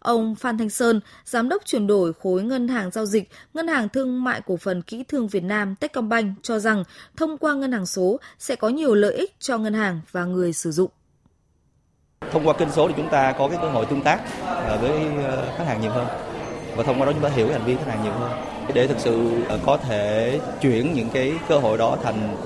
Ông 0.00 0.34
Phan 0.34 0.58
Thanh 0.58 0.70
Sơn, 0.70 1.00
Giám 1.24 1.48
đốc 1.48 1.62
chuyển 1.64 1.86
đổi 1.86 2.12
khối 2.12 2.42
ngân 2.42 2.68
hàng 2.68 2.90
giao 2.90 3.06
dịch, 3.06 3.30
Ngân 3.54 3.68
hàng 3.68 3.88
Thương 3.88 4.24
mại 4.24 4.40
Cổ 4.46 4.56
phần 4.56 4.82
Kỹ 4.82 5.04
thương 5.08 5.28
Việt 5.28 5.44
Nam 5.44 5.74
Techcombank 5.76 6.36
cho 6.42 6.58
rằng 6.58 6.84
thông 7.16 7.38
qua 7.38 7.54
ngân 7.54 7.72
hàng 7.72 7.86
số 7.86 8.20
sẽ 8.38 8.56
có 8.56 8.68
nhiều 8.68 8.94
lợi 8.94 9.14
ích 9.14 9.34
cho 9.38 9.58
ngân 9.58 9.74
hàng 9.74 10.00
và 10.12 10.24
người 10.24 10.52
sử 10.52 10.70
dụng. 10.70 10.90
Thông 12.32 12.46
qua 12.46 12.54
kênh 12.54 12.70
số 12.70 12.88
thì 12.88 12.94
chúng 12.96 13.08
ta 13.08 13.32
có 13.32 13.48
cái 13.48 13.58
cơ 13.62 13.70
hội 13.70 13.86
tương 13.86 14.02
tác 14.02 14.20
ờ, 14.44 14.78
với 14.80 14.90
ờ, 15.24 15.54
khách 15.58 15.64
hàng 15.64 15.80
nhiều 15.80 15.90
hơn 15.90 16.06
và 16.76 16.82
thông 16.82 17.00
qua 17.00 17.06
đó 17.06 17.12
chúng 17.12 17.22
ta 17.22 17.28
hiểu 17.28 17.48
hành 17.52 17.64
vi 17.64 17.76
khách 17.76 17.86
hàng 17.86 18.02
nhiều 18.02 18.12
hơn 18.12 18.30
để 18.74 18.86
thực 18.86 18.98
sự 18.98 19.30
ờ, 19.48 19.58
có 19.66 19.76
thể 19.76 20.40
chuyển 20.60 20.94
những 20.94 21.08
cái 21.10 21.32
cơ 21.48 21.58
hội 21.58 21.78
đó 21.78 21.96
thành 22.02 22.36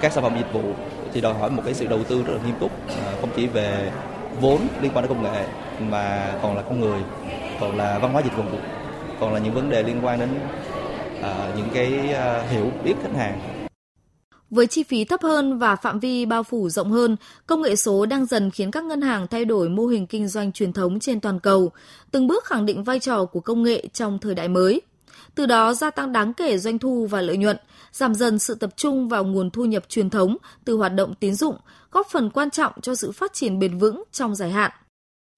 các 0.00 0.12
sản 0.12 0.24
phẩm 0.24 0.36
dịch 0.36 0.52
vụ 0.52 0.62
thì 1.12 1.20
đòi 1.20 1.34
hỏi 1.34 1.50
một 1.50 1.62
cái 1.64 1.74
sự 1.74 1.86
đầu 1.86 2.04
tư 2.04 2.22
rất 2.22 2.32
là 2.32 2.42
nghiêm 2.46 2.54
túc 2.60 2.70
không 3.20 3.30
chỉ 3.36 3.46
về 3.46 3.90
vốn 4.40 4.60
liên 4.82 4.92
quan 4.94 5.04
đến 5.04 5.08
công 5.08 5.22
nghệ 5.22 5.46
mà 5.80 6.34
còn 6.42 6.56
là 6.56 6.62
con 6.62 6.80
người 6.80 7.00
còn 7.60 7.76
là 7.76 7.98
văn 7.98 8.12
hóa 8.12 8.22
dịch 8.22 8.36
vụ 8.36 8.42
còn 9.20 9.32
là 9.32 9.38
những 9.38 9.54
vấn 9.54 9.70
đề 9.70 9.82
liên 9.82 10.00
quan 10.02 10.20
đến 10.20 10.28
uh, 11.20 11.56
những 11.56 11.68
cái 11.74 11.92
uh, 12.10 12.50
hiểu 12.50 12.70
biết 12.84 12.94
khách 13.02 13.16
hàng 13.16 13.56
với 14.50 14.66
chi 14.66 14.82
phí 14.82 15.04
thấp 15.04 15.22
hơn 15.22 15.58
và 15.58 15.76
phạm 15.76 16.00
vi 16.00 16.26
bao 16.26 16.42
phủ 16.42 16.68
rộng 16.68 16.90
hơn, 16.90 17.16
công 17.46 17.62
nghệ 17.62 17.76
số 17.76 18.06
đang 18.06 18.26
dần 18.26 18.50
khiến 18.50 18.70
các 18.70 18.84
ngân 18.84 19.00
hàng 19.00 19.26
thay 19.26 19.44
đổi 19.44 19.68
mô 19.68 19.86
hình 19.86 20.06
kinh 20.06 20.28
doanh 20.28 20.52
truyền 20.52 20.72
thống 20.72 21.00
trên 21.00 21.20
toàn 21.20 21.40
cầu, 21.40 21.70
từng 22.10 22.26
bước 22.26 22.44
khẳng 22.44 22.66
định 22.66 22.84
vai 22.84 23.00
trò 23.00 23.24
của 23.24 23.40
công 23.40 23.62
nghệ 23.62 23.86
trong 23.92 24.18
thời 24.18 24.34
đại 24.34 24.48
mới. 24.48 24.80
Từ 25.36 25.46
đó 25.46 25.74
gia 25.74 25.90
tăng 25.90 26.12
đáng 26.12 26.34
kể 26.34 26.58
doanh 26.58 26.78
thu 26.78 27.06
và 27.10 27.20
lợi 27.20 27.36
nhuận, 27.36 27.56
giảm 27.92 28.14
dần 28.14 28.38
sự 28.38 28.54
tập 28.54 28.70
trung 28.76 29.08
vào 29.08 29.24
nguồn 29.24 29.50
thu 29.50 29.64
nhập 29.64 29.84
truyền 29.88 30.10
thống 30.10 30.36
từ 30.64 30.76
hoạt 30.76 30.94
động 30.94 31.14
tín 31.14 31.34
dụng, 31.34 31.56
góp 31.90 32.06
phần 32.10 32.30
quan 32.30 32.50
trọng 32.50 32.72
cho 32.82 32.94
sự 32.94 33.12
phát 33.12 33.32
triển 33.32 33.58
bền 33.58 33.78
vững 33.78 34.04
trong 34.12 34.34
dài 34.34 34.50
hạn. 34.50 34.70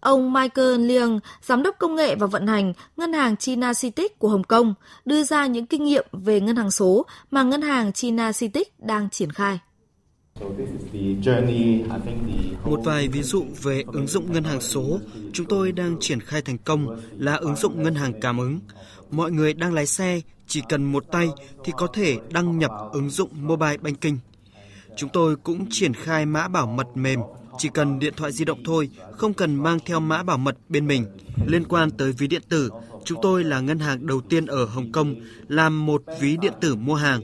Ông 0.02 0.32
Michael 0.32 0.80
liang 0.80 1.20
giám 1.42 1.62
đốc 1.62 1.78
công 1.78 1.94
nghệ 1.94 2.14
và 2.14 2.26
vận 2.26 2.46
hành 2.46 2.72
ngân 2.96 3.12
hàng 3.12 3.36
China 3.36 3.74
Citic 3.74 4.18
của 4.18 4.28
Hồng 4.28 4.44
Kông, 4.44 4.74
đưa 5.04 5.22
ra 5.22 5.46
những 5.46 5.66
kinh 5.66 5.84
nghiệm 5.84 6.06
về 6.12 6.40
ngân 6.40 6.56
hàng 6.56 6.70
số 6.70 7.06
mà 7.30 7.42
ngân 7.42 7.62
hàng 7.62 7.92
China 7.92 8.32
Citic 8.32 8.80
đang 8.80 9.10
triển 9.10 9.32
khai. 9.32 9.58
Một 12.64 12.80
vài 12.84 13.08
ví 13.08 13.22
dụ 13.22 13.44
về 13.62 13.84
ứng 13.86 14.06
dụng 14.06 14.32
ngân 14.32 14.44
hàng 14.44 14.60
số 14.60 14.98
chúng 15.32 15.46
tôi 15.46 15.72
đang 15.72 15.96
triển 16.00 16.20
khai 16.20 16.42
thành 16.42 16.58
công 16.58 17.00
là 17.18 17.34
ứng 17.34 17.56
dụng 17.56 17.82
ngân 17.82 17.94
hàng 17.94 18.20
cảm 18.20 18.38
ứng. 18.38 18.60
Mọi 19.10 19.30
người 19.30 19.54
đang 19.54 19.74
lái 19.74 19.86
xe 19.86 20.20
chỉ 20.46 20.62
cần 20.68 20.84
một 20.84 21.04
tay 21.12 21.28
thì 21.64 21.72
có 21.76 21.86
thể 21.86 22.18
đăng 22.30 22.58
nhập 22.58 22.70
ứng 22.92 23.10
dụng 23.10 23.30
mobile 23.40 23.76
banking. 23.76 24.16
Chúng 24.96 25.10
tôi 25.12 25.36
cũng 25.36 25.66
triển 25.70 25.94
khai 25.94 26.26
mã 26.26 26.48
bảo 26.48 26.66
mật 26.66 26.86
mềm 26.94 27.20
chỉ 27.58 27.68
cần 27.68 27.98
điện 27.98 28.14
thoại 28.16 28.32
di 28.32 28.44
động 28.44 28.62
thôi, 28.64 28.90
không 29.12 29.34
cần 29.34 29.56
mang 29.56 29.78
theo 29.86 30.00
mã 30.00 30.22
bảo 30.22 30.38
mật 30.38 30.56
bên 30.68 30.86
mình. 30.86 31.06
Liên 31.46 31.64
quan 31.64 31.90
tới 31.90 32.12
ví 32.12 32.26
điện 32.26 32.42
tử, 32.48 32.70
chúng 33.04 33.18
tôi 33.22 33.44
là 33.44 33.60
ngân 33.60 33.78
hàng 33.78 34.06
đầu 34.06 34.20
tiên 34.20 34.46
ở 34.46 34.64
Hồng 34.64 34.92
Kông 34.92 35.14
làm 35.48 35.86
một 35.86 36.02
ví 36.20 36.36
điện 36.36 36.52
tử 36.60 36.74
mua 36.74 36.94
hàng. 36.94 37.20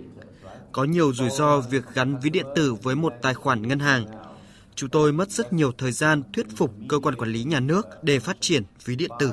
Có 0.75 0.85
nhiều 0.85 1.13
rủi 1.13 1.31
ro 1.31 1.61
việc 1.61 1.85
gắn 1.95 2.19
ví 2.23 2.31
điện 2.31 2.47
tử 2.57 2.75
với 2.83 2.95
một 2.95 3.13
tài 3.23 3.35
khoản 3.35 3.69
ngân 3.69 3.79
hàng. 3.79 4.07
Chúng 4.75 4.91
tôi 4.91 5.13
mất 5.13 5.31
rất 5.31 5.53
nhiều 5.53 5.73
thời 5.79 5.93
gian 5.93 6.23
thuyết 6.33 6.47
phục 6.57 6.75
cơ 6.89 6.99
quan 6.99 7.15
quản 7.15 7.31
lý 7.31 7.45
nhà 7.45 7.61
nước 7.61 7.87
để 8.03 8.19
phát 8.19 8.37
triển 8.41 8.63
ví 8.85 8.97
điện 8.97 9.11
tử. 9.19 9.33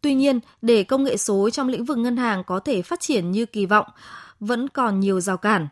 Tuy 0.00 0.14
nhiên, 0.14 0.40
để 0.62 0.84
công 0.84 1.04
nghệ 1.04 1.16
số 1.16 1.50
trong 1.50 1.68
lĩnh 1.68 1.84
vực 1.84 1.98
ngân 1.98 2.16
hàng 2.16 2.44
có 2.44 2.60
thể 2.60 2.82
phát 2.82 3.00
triển 3.00 3.30
như 3.30 3.46
kỳ 3.46 3.66
vọng, 3.66 3.86
vẫn 4.40 4.68
còn 4.68 5.00
nhiều 5.00 5.20
rào 5.20 5.36
cản 5.36 5.68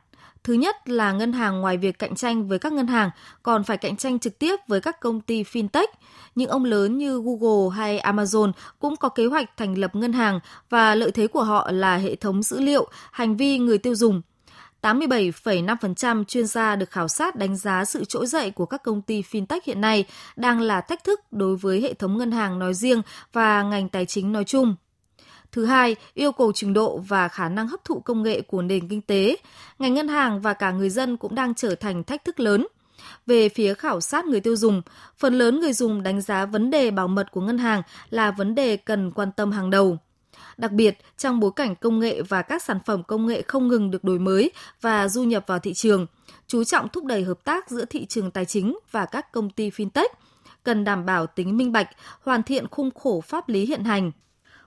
Thứ 0.46 0.52
nhất 0.52 0.88
là 0.88 1.12
ngân 1.12 1.32
hàng 1.32 1.60
ngoài 1.60 1.76
việc 1.76 1.98
cạnh 1.98 2.14
tranh 2.14 2.48
với 2.48 2.58
các 2.58 2.72
ngân 2.72 2.86
hàng 2.86 3.10
còn 3.42 3.64
phải 3.64 3.76
cạnh 3.76 3.96
tranh 3.96 4.18
trực 4.18 4.38
tiếp 4.38 4.56
với 4.68 4.80
các 4.80 5.00
công 5.00 5.20
ty 5.20 5.42
fintech. 5.42 5.86
Những 6.34 6.48
ông 6.48 6.64
lớn 6.64 6.98
như 6.98 7.22
Google 7.24 7.76
hay 7.76 7.98
Amazon 7.98 8.52
cũng 8.78 8.96
có 8.96 9.08
kế 9.08 9.26
hoạch 9.26 9.56
thành 9.56 9.78
lập 9.78 9.96
ngân 9.96 10.12
hàng 10.12 10.40
và 10.70 10.94
lợi 10.94 11.10
thế 11.10 11.26
của 11.26 11.42
họ 11.42 11.70
là 11.70 11.96
hệ 11.96 12.16
thống 12.16 12.42
dữ 12.42 12.60
liệu, 12.60 12.88
hành 13.12 13.36
vi 13.36 13.58
người 13.58 13.78
tiêu 13.78 13.94
dùng. 13.94 14.22
87,5% 14.82 16.24
chuyên 16.24 16.46
gia 16.46 16.76
được 16.76 16.90
khảo 16.90 17.08
sát 17.08 17.36
đánh 17.36 17.56
giá 17.56 17.84
sự 17.84 18.04
trỗi 18.04 18.26
dậy 18.26 18.50
của 18.50 18.66
các 18.66 18.82
công 18.82 19.02
ty 19.02 19.22
fintech 19.22 19.60
hiện 19.64 19.80
nay 19.80 20.04
đang 20.36 20.60
là 20.60 20.80
thách 20.80 21.04
thức 21.04 21.20
đối 21.30 21.56
với 21.56 21.80
hệ 21.80 21.94
thống 21.94 22.18
ngân 22.18 22.30
hàng 22.30 22.58
nói 22.58 22.74
riêng 22.74 23.02
và 23.32 23.62
ngành 23.62 23.88
tài 23.88 24.06
chính 24.06 24.32
nói 24.32 24.44
chung. 24.44 24.74
Thứ 25.52 25.64
hai, 25.64 25.96
yêu 26.14 26.32
cầu 26.32 26.52
trình 26.52 26.72
độ 26.72 26.98
và 26.98 27.28
khả 27.28 27.48
năng 27.48 27.68
hấp 27.68 27.84
thụ 27.84 28.00
công 28.00 28.22
nghệ 28.22 28.40
của 28.40 28.62
nền 28.62 28.88
kinh 28.88 29.00
tế. 29.00 29.36
Ngành 29.78 29.94
ngân 29.94 30.08
hàng 30.08 30.40
và 30.40 30.52
cả 30.52 30.70
người 30.70 30.90
dân 30.90 31.16
cũng 31.16 31.34
đang 31.34 31.54
trở 31.54 31.74
thành 31.74 32.04
thách 32.04 32.24
thức 32.24 32.40
lớn. 32.40 32.66
Về 33.26 33.48
phía 33.48 33.74
khảo 33.74 34.00
sát 34.00 34.24
người 34.24 34.40
tiêu 34.40 34.56
dùng, 34.56 34.82
phần 35.18 35.34
lớn 35.34 35.60
người 35.60 35.72
dùng 35.72 36.02
đánh 36.02 36.20
giá 36.20 36.46
vấn 36.46 36.70
đề 36.70 36.90
bảo 36.90 37.08
mật 37.08 37.30
của 37.30 37.40
ngân 37.40 37.58
hàng 37.58 37.82
là 38.10 38.30
vấn 38.30 38.54
đề 38.54 38.76
cần 38.76 39.12
quan 39.12 39.32
tâm 39.32 39.52
hàng 39.52 39.70
đầu. 39.70 39.98
Đặc 40.56 40.72
biệt, 40.72 40.98
trong 41.16 41.40
bối 41.40 41.50
cảnh 41.56 41.74
công 41.76 41.98
nghệ 41.98 42.22
và 42.22 42.42
các 42.42 42.62
sản 42.62 42.78
phẩm 42.86 43.02
công 43.02 43.26
nghệ 43.26 43.42
không 43.42 43.68
ngừng 43.68 43.90
được 43.90 44.04
đổi 44.04 44.18
mới 44.18 44.50
và 44.80 45.08
du 45.08 45.24
nhập 45.24 45.44
vào 45.46 45.58
thị 45.58 45.74
trường, 45.74 46.06
chú 46.46 46.64
trọng 46.64 46.88
thúc 46.88 47.04
đẩy 47.04 47.24
hợp 47.24 47.44
tác 47.44 47.70
giữa 47.70 47.84
thị 47.84 48.06
trường 48.06 48.30
tài 48.30 48.44
chính 48.44 48.78
và 48.90 49.06
các 49.06 49.32
công 49.32 49.50
ty 49.50 49.70
fintech, 49.70 50.08
cần 50.62 50.84
đảm 50.84 51.06
bảo 51.06 51.26
tính 51.26 51.56
minh 51.56 51.72
bạch, 51.72 51.88
hoàn 52.22 52.42
thiện 52.42 52.66
khung 52.70 52.90
khổ 52.90 53.20
pháp 53.20 53.48
lý 53.48 53.66
hiện 53.66 53.84
hành. 53.84 54.12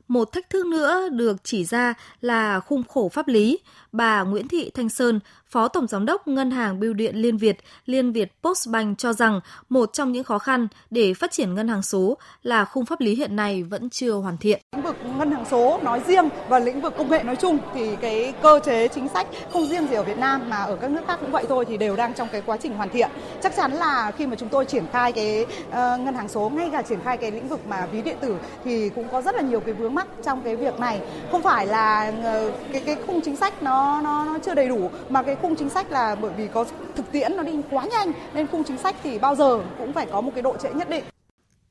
Một 0.09 0.31
thách 0.31 0.49
thức 0.49 0.65
nữa 0.65 1.09
được 1.11 1.35
chỉ 1.43 1.65
ra 1.65 1.93
là 2.21 2.59
khung 2.59 2.83
khổ 2.83 3.09
pháp 3.09 3.27
lý. 3.27 3.59
Bà 3.91 4.23
Nguyễn 4.23 4.47
Thị 4.47 4.71
Thanh 4.73 4.89
Sơn, 4.89 5.19
Phó 5.49 5.67
Tổng 5.67 5.87
Giám 5.87 6.05
đốc 6.05 6.27
Ngân 6.27 6.51
hàng 6.51 6.79
Bưu 6.79 6.93
điện 6.93 7.15
Liên 7.15 7.37
Việt, 7.37 7.57
Liên 7.85 8.11
Việt 8.11 8.31
Postbank 8.43 8.97
cho 8.97 9.13
rằng 9.13 9.39
một 9.69 9.93
trong 9.93 10.11
những 10.11 10.23
khó 10.23 10.39
khăn 10.39 10.67
để 10.89 11.13
phát 11.13 11.31
triển 11.31 11.55
ngân 11.55 11.67
hàng 11.67 11.81
số 11.81 12.17
là 12.43 12.65
khung 12.65 12.85
pháp 12.85 13.01
lý 13.01 13.15
hiện 13.15 13.35
nay 13.35 13.63
vẫn 13.63 13.89
chưa 13.89 14.11
hoàn 14.11 14.37
thiện. 14.37 14.61
Lĩnh 14.75 14.83
vực 14.83 14.95
ngân 15.17 15.31
hàng 15.31 15.45
số 15.51 15.79
nói 15.83 16.01
riêng 16.07 16.29
và 16.49 16.59
lĩnh 16.59 16.81
vực 16.81 16.93
công 16.97 17.09
nghệ 17.09 17.23
nói 17.23 17.35
chung 17.35 17.57
thì 17.73 17.95
cái 17.95 18.33
cơ 18.41 18.59
chế 18.65 18.87
chính 18.87 19.07
sách 19.07 19.27
không 19.53 19.67
riêng 19.67 19.87
gì 19.87 19.95
ở 19.95 20.03
Việt 20.03 20.17
Nam 20.17 20.49
mà 20.49 20.57
ở 20.57 20.75
các 20.75 20.91
nước 20.91 21.01
khác 21.07 21.17
cũng 21.21 21.31
vậy 21.31 21.45
thôi 21.49 21.65
thì 21.67 21.77
đều 21.77 21.95
đang 21.95 22.13
trong 22.13 22.27
cái 22.31 22.41
quá 22.45 22.57
trình 22.57 22.73
hoàn 22.73 22.89
thiện. 22.89 23.09
Chắc 23.43 23.55
chắn 23.55 23.71
là 23.71 24.11
khi 24.17 24.27
mà 24.27 24.35
chúng 24.35 24.49
tôi 24.49 24.65
triển 24.65 24.85
khai 24.91 25.11
cái 25.11 25.45
uh, 25.67 25.73
ngân 25.73 26.13
hàng 26.13 26.29
số 26.29 26.49
ngay 26.49 26.69
cả 26.71 26.81
triển 26.81 26.99
khai 27.03 27.17
cái 27.17 27.31
lĩnh 27.31 27.47
vực 27.47 27.67
mà 27.67 27.87
ví 27.91 28.01
điện 28.01 28.17
tử 28.21 28.35
thì 28.63 28.89
cũng 28.89 29.07
có 29.11 29.21
rất 29.21 29.35
là 29.35 29.41
nhiều 29.41 29.59
cái 29.59 29.73
vướng 29.73 29.95
mắc 29.99 30.07
trong 30.23 30.41
cái 30.43 30.55
việc 30.55 30.79
này. 30.79 31.01
Không 31.31 31.41
phải 31.41 31.67
là 31.67 32.13
ờ, 32.23 32.51
cái 32.71 32.81
cái 32.85 32.95
khung 33.07 33.21
chính 33.21 33.35
sách 33.35 33.63
nó 33.63 34.01
nó 34.01 34.25
nó 34.25 34.37
chưa 34.45 34.55
đầy 34.55 34.67
đủ 34.67 34.89
mà 35.09 35.23
cái 35.23 35.35
khung 35.35 35.55
chính 35.55 35.69
sách 35.69 35.91
là 35.91 36.15
bởi 36.15 36.31
vì 36.37 36.47
có 36.47 36.65
thực 36.95 37.11
tiễn 37.11 37.37
nó 37.37 37.43
đi 37.43 37.53
quá 37.71 37.85
nhanh 37.85 38.11
nên 38.33 38.47
khung 38.47 38.63
chính 38.63 38.77
sách 38.77 38.95
thì 39.03 39.19
bao 39.19 39.35
giờ 39.35 39.59
cũng 39.77 39.93
phải 39.93 40.05
có 40.11 40.21
một 40.21 40.31
cái 40.35 40.41
độ 40.41 40.55
trễ 40.57 40.73
nhất 40.73 40.89
định. 40.89 41.03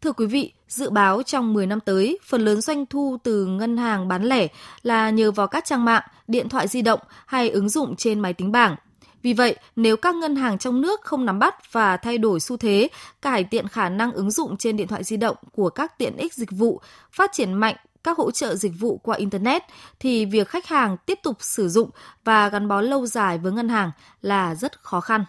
Thưa 0.00 0.12
quý 0.12 0.26
vị, 0.26 0.52
dự 0.68 0.90
báo 0.90 1.23
trong 1.23 1.54
10 1.54 1.66
năm 1.66 1.80
tới, 1.80 2.18
phần 2.25 2.44
lớn 2.44 2.61
doanh 2.61 2.87
thu 2.87 3.16
từ 3.23 3.47
ngân 3.47 3.76
hàng 3.76 4.08
bán 4.08 4.25
lẻ 4.25 4.47
là 4.82 5.11
nhờ 5.11 5.30
vào 5.30 5.47
các 5.47 5.64
trang 5.64 5.85
mạng, 5.85 6.02
điện 6.28 6.49
thoại 6.49 6.68
di 6.68 6.82
động 6.82 7.00
hay 7.26 7.50
ứng 7.50 7.68
dụng 7.68 7.97
trên 7.97 8.20
máy 8.20 8.32
tính 8.32 8.52
bảng. 8.52 8.76
Vì 9.23 9.32
vậy, 9.32 9.56
nếu 9.76 9.97
các 9.97 10.14
ngân 10.14 10.37
hàng 10.37 10.58
trong 10.58 10.80
nước 10.80 11.00
không 11.02 11.26
nắm 11.26 11.38
bắt 11.38 11.73
và 11.73 11.97
thay 11.97 12.18
đổi 12.18 12.40
xu 12.40 12.56
thế, 12.56 12.88
cải 13.23 13.44
thiện 13.44 13.68
khả 13.68 13.88
năng 13.88 14.12
ứng 14.12 14.30
dụng 14.30 14.56
trên 14.56 14.76
điện 14.76 14.88
thoại 14.88 15.04
di 15.04 15.16
động 15.16 15.37
của 15.52 15.70
các 15.70 15.99
tiện 15.99 16.16
ích 16.16 16.35
dịch 16.35 16.50
vụ, 16.50 16.80
phát 17.12 17.30
triển 17.32 17.52
mạnh 17.52 17.76
các 18.05 18.17
hỗ 18.17 18.31
trợ 18.31 18.57
dịch 18.57 18.73
vụ 18.78 18.99
qua 18.99 19.17
Internet 19.17 19.62
thì 20.00 20.25
việc 20.25 20.49
khách 20.49 20.67
hàng 20.67 20.97
tiếp 21.07 21.19
tục 21.23 21.37
sử 21.40 21.69
dụng 21.69 21.90
và 22.25 22.49
gắn 22.49 22.69
bó 22.69 22.81
lâu 22.81 23.07
dài 23.07 23.38
với 23.38 23.52
ngân 23.52 23.69
hàng 23.69 23.90
là 24.23 24.55
rất 24.55 24.83
khó 24.83 25.00
khăn. 25.00 25.25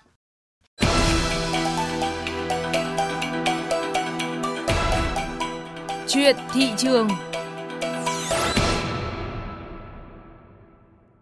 Chuyện 6.07 6.35
thị 6.53 6.71
trường 6.77 7.07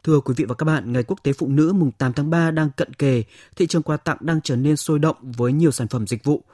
Thưa 0.04 0.20
quý 0.20 0.34
vị 0.38 0.46
và 0.46 0.56
các 0.56 0.64
bạn, 0.64 0.94
Ngày 0.94 1.04
Quốc 1.04 1.24
tế 1.24 1.34
Phụ 1.34 1.48
nữ 1.48 1.74
mùng 1.74 1.92
8 1.92 2.14
tháng 2.14 2.30
3 2.30 2.52
đang 2.52 2.70
cận 2.78 2.94
kề, 2.94 3.24
thị 3.56 3.68
trường 3.68 3.84
quà 3.84 3.98
tặng 3.98 4.18
đang 4.20 4.42
trở 4.42 4.56
nên 4.56 4.76
sôi 4.76 5.00
động 5.00 5.16
với 5.22 5.52
nhiều 5.52 5.72
sản 5.72 5.88
phẩm 5.88 6.08
dịch 6.08 6.24
vụ– 6.24 6.44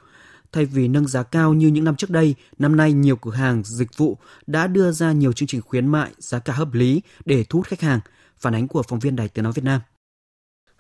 Thay 0.53 0.65
vì 0.65 0.87
nâng 0.87 1.07
giá 1.07 1.23
cao 1.23 1.53
như 1.53 1.67
những 1.67 1.83
năm 1.83 1.95
trước 1.95 2.09
đây, 2.09 2.35
năm 2.59 2.75
nay 2.75 2.93
nhiều 2.93 3.15
cửa 3.15 3.31
hàng 3.31 3.63
dịch 3.65 3.97
vụ 3.97 4.17
đã 4.47 4.67
đưa 4.67 4.91
ra 4.91 5.11
nhiều 5.11 5.33
chương 5.33 5.47
trình 5.47 5.61
khuyến 5.61 5.87
mại 5.87 6.11
giá 6.17 6.39
cả 6.39 6.53
hợp 6.53 6.73
lý 6.73 7.01
để 7.25 7.45
thu 7.49 7.59
hút 7.59 7.67
khách 7.67 7.81
hàng. 7.81 7.99
Phản 8.37 8.55
ánh 8.55 8.67
của 8.67 8.83
phóng 8.83 8.99
viên 8.99 9.15
Đài 9.15 9.27
Tiếng 9.27 9.43
nói 9.43 9.53
Việt 9.53 9.63
Nam. 9.63 9.81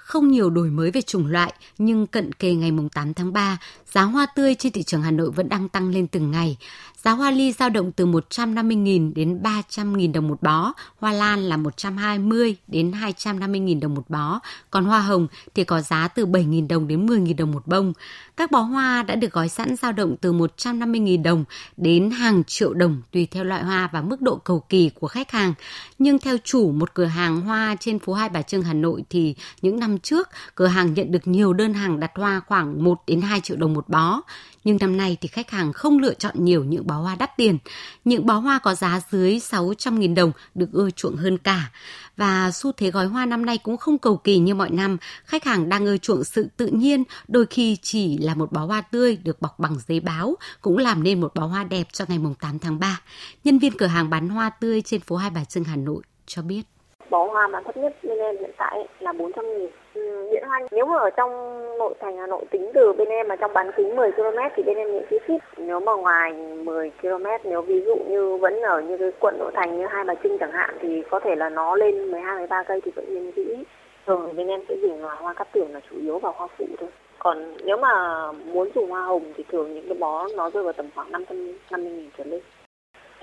Không 0.03 0.31
nhiều 0.31 0.49
đổi 0.49 0.69
mới 0.69 0.91
về 0.91 1.01
chủng 1.01 1.27
loại, 1.27 1.53
nhưng 1.77 2.07
cận 2.07 2.33
kề 2.33 2.53
ngày 2.53 2.71
8 2.93 3.13
tháng 3.13 3.33
3, 3.33 3.57
giá 3.91 4.01
hoa 4.01 4.25
tươi 4.35 4.55
trên 4.55 4.71
thị 4.71 4.83
trường 4.83 5.01
Hà 5.01 5.11
Nội 5.11 5.31
vẫn 5.31 5.49
đang 5.49 5.69
tăng 5.69 5.89
lên 5.89 6.07
từng 6.07 6.31
ngày. 6.31 6.57
Giá 7.03 7.11
hoa 7.11 7.31
ly 7.31 7.51
dao 7.51 7.69
động 7.69 7.91
từ 7.91 8.05
150.000 8.05 9.13
đến 9.13 9.41
300.000 9.43 10.13
đồng 10.13 10.27
một 10.27 10.41
bó, 10.41 10.73
hoa 10.99 11.11
lan 11.11 11.43
là 11.43 11.57
120 11.57 12.55
đến 12.67 12.91
250.000 12.91 13.79
đồng 13.79 13.95
một 13.95 14.09
bó, 14.09 14.39
còn 14.71 14.85
hoa 14.85 15.01
hồng 15.01 15.27
thì 15.55 15.63
có 15.63 15.81
giá 15.81 16.07
từ 16.07 16.25
7.000 16.25 16.67
đồng 16.67 16.87
đến 16.87 17.05
10.000 17.05 17.35
đồng 17.35 17.51
một 17.51 17.67
bông. 17.67 17.93
Các 18.37 18.51
bó 18.51 18.59
hoa 18.59 19.03
đã 19.03 19.15
được 19.15 19.33
gói 19.33 19.49
sẵn 19.49 19.75
dao 19.75 19.91
động 19.91 20.15
từ 20.21 20.33
150.000 20.33 21.23
đồng 21.23 21.43
đến 21.77 22.11
hàng 22.11 22.43
triệu 22.43 22.73
đồng 22.73 23.01
tùy 23.11 23.27
theo 23.31 23.43
loại 23.43 23.63
hoa 23.63 23.89
và 23.93 24.01
mức 24.01 24.21
độ 24.21 24.35
cầu 24.35 24.59
kỳ 24.69 24.89
của 24.89 25.07
khách 25.07 25.31
hàng. 25.31 25.53
Nhưng 25.99 26.19
theo 26.19 26.37
chủ 26.43 26.71
một 26.71 26.93
cửa 26.93 27.05
hàng 27.05 27.41
hoa 27.41 27.75
trên 27.79 27.99
phố 27.99 28.13
Hai 28.13 28.29
Bà 28.29 28.41
Trưng, 28.41 28.61
Hà 28.61 28.73
Nội 28.73 29.03
thì 29.09 29.35
những 29.61 29.79
năm 29.79 29.99
trước, 29.99 30.29
cửa 30.55 30.67
hàng 30.67 30.93
nhận 30.93 31.11
được 31.11 31.27
nhiều 31.27 31.53
đơn 31.53 31.73
hàng 31.73 31.99
đặt 31.99 32.11
hoa 32.15 32.41
khoảng 32.47 32.83
1 32.83 33.01
đến 33.07 33.21
2 33.21 33.41
triệu 33.41 33.57
đồng 33.57 33.73
một 33.73 33.89
bó 33.89 34.21
nhưng 34.63 34.77
năm 34.81 34.97
nay 34.97 35.17
thì 35.21 35.27
khách 35.27 35.51
hàng 35.51 35.73
không 35.73 35.99
lựa 35.99 36.13
chọn 36.13 36.45
nhiều 36.45 36.63
những 36.63 36.87
bó 36.87 36.95
hoa 36.95 37.15
đắt 37.15 37.37
tiền. 37.37 37.57
Những 38.05 38.25
bó 38.25 38.33
hoa 38.33 38.59
có 38.59 38.75
giá 38.75 39.01
dưới 39.11 39.37
600.000 39.37 40.15
đồng 40.15 40.31
được 40.55 40.71
ưa 40.71 40.89
chuộng 40.89 41.15
hơn 41.15 41.37
cả. 41.37 41.71
Và 42.17 42.51
xu 42.51 42.71
thế 42.71 42.91
gói 42.91 43.05
hoa 43.05 43.25
năm 43.25 43.45
nay 43.45 43.57
cũng 43.57 43.77
không 43.77 43.97
cầu 43.97 44.17
kỳ 44.17 44.37
như 44.37 44.55
mọi 44.55 44.69
năm. 44.69 44.97
Khách 45.25 45.43
hàng 45.43 45.69
đang 45.69 45.85
ưa 45.85 45.97
chuộng 45.97 46.23
sự 46.23 46.47
tự 46.57 46.67
nhiên, 46.67 47.03
đôi 47.27 47.45
khi 47.45 47.77
chỉ 47.81 48.17
là 48.17 48.35
một 48.35 48.51
bó 48.51 48.65
hoa 48.65 48.81
tươi 48.81 49.17
được 49.23 49.41
bọc 49.41 49.59
bằng 49.59 49.77
giấy 49.87 49.99
báo 49.99 50.35
cũng 50.61 50.77
làm 50.77 51.03
nên 51.03 51.21
một 51.21 51.35
bó 51.35 51.45
hoa 51.45 51.63
đẹp 51.63 51.87
cho 51.91 52.05
ngày 52.07 52.19
8 52.39 52.59
tháng 52.59 52.79
3. 52.79 53.01
Nhân 53.43 53.59
viên 53.59 53.77
cửa 53.77 53.85
hàng 53.85 54.09
bán 54.09 54.29
hoa 54.29 54.49
tươi 54.49 54.81
trên 54.81 55.01
phố 55.01 55.15
Hai 55.15 55.29
Bà 55.29 55.43
Trưng 55.43 55.63
Hà 55.63 55.75
Nội 55.75 56.03
cho 56.25 56.41
biết. 56.41 56.72
Bó 57.13 57.27
hoa 57.27 57.47
mà 57.47 57.61
thấp 57.61 57.77
nhất 57.77 57.93
bên 58.03 58.17
em 58.17 58.37
hiện 58.37 58.51
tại 58.57 58.87
là 58.99 59.13
400 59.13 59.45
nghìn. 59.45 59.69
Ừ, 59.93 60.29
hiện 60.31 60.43
hoa 60.47 60.59
nếu 60.71 60.85
mà 60.85 60.97
ở 60.97 61.09
trong 61.09 61.29
nội 61.77 61.93
thành 61.99 62.17
Hà 62.17 62.27
Nội 62.27 62.45
tính 62.51 62.71
từ 62.73 62.93
bên 62.93 63.07
em 63.07 63.27
mà 63.27 63.35
trong 63.35 63.53
bán 63.53 63.71
kính 63.77 63.95
10 63.95 64.11
km 64.11 64.37
thì 64.55 64.63
bên 64.63 64.77
em 64.77 64.93
miễn 64.93 65.05
phí 65.09 65.17
ship. 65.27 65.59
Nếu 65.59 65.79
mà 65.79 65.93
ngoài 65.93 66.33
10 66.63 66.91
km 67.01 67.25
nếu 67.43 67.61
ví 67.61 67.81
dụ 67.85 67.95
như 67.95 68.37
vẫn 68.37 68.61
ở 68.61 68.81
như 68.81 68.97
cái 68.97 69.11
quận 69.19 69.35
nội 69.39 69.51
thành 69.55 69.77
như 69.77 69.85
hai 69.85 70.03
bà 70.03 70.13
trưng 70.23 70.37
chẳng 70.37 70.51
hạn 70.51 70.77
thì 70.81 71.03
có 71.09 71.19
thể 71.19 71.35
là 71.35 71.49
nó 71.49 71.75
lên 71.75 72.11
12 72.11 72.37
13 72.37 72.63
cây 72.63 72.81
thì 72.85 72.91
vẫn 72.95 73.05
miễn 73.15 73.31
phí. 73.31 73.63
Thường 74.05 74.35
bên 74.35 74.47
em 74.47 74.61
sẽ 74.69 74.75
dùng 74.81 75.05
là 75.05 75.15
hoa 75.15 75.33
cát 75.33 75.51
tường 75.51 75.73
là 75.73 75.79
chủ 75.89 75.95
yếu 76.01 76.19
và 76.19 76.31
hoa 76.35 76.47
phụ 76.57 76.65
thôi. 76.79 76.89
Còn 77.19 77.55
nếu 77.63 77.77
mà 77.77 78.31
muốn 78.31 78.69
dùng 78.75 78.89
hoa 78.89 79.05
hồng 79.05 79.33
thì 79.37 79.43
thường 79.51 79.73
những 79.73 79.85
cái 79.87 79.97
bó 79.99 80.27
nó 80.35 80.49
rơi 80.49 80.63
vào 80.63 80.73
tầm 80.73 80.85
khoảng 80.95 81.11
550 81.11 81.91
nghìn 81.91 82.09
trở 82.17 82.23
lên 82.23 82.41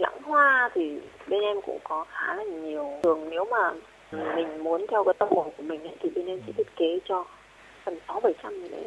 lãng 0.00 0.22
hoa 0.22 0.70
thì 0.74 1.00
bên 1.28 1.40
em 1.40 1.60
cũng 1.62 1.78
có 1.84 2.04
khá 2.10 2.34
là 2.34 2.44
nhiều. 2.44 2.90
Thường 3.02 3.30
nếu 3.30 3.44
mà 3.44 3.72
mình 4.12 4.64
muốn 4.64 4.86
theo 4.90 5.04
cái 5.04 5.14
tâm 5.18 5.28
hồn 5.28 5.50
của 5.56 5.62
mình 5.62 5.82
ấy, 5.82 5.96
thì 6.00 6.10
bên 6.10 6.26
em 6.26 6.40
sẽ 6.46 6.52
thiết 6.56 6.76
kế 6.76 6.98
cho 7.04 7.24
tầm 7.84 7.94
sáu 8.08 8.20
bảy 8.20 8.34
trăm 8.42 8.70
đấy. 8.70 8.84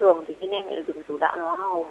Thường 0.00 0.24
thì 0.28 0.34
bên 0.40 0.50
em 0.50 0.66
lại 0.66 0.82
dùng 0.86 1.02
chủ 1.08 1.18
đạo 1.18 1.36
là 1.36 1.42
hoa 1.42 1.56
hồng. 1.56 1.86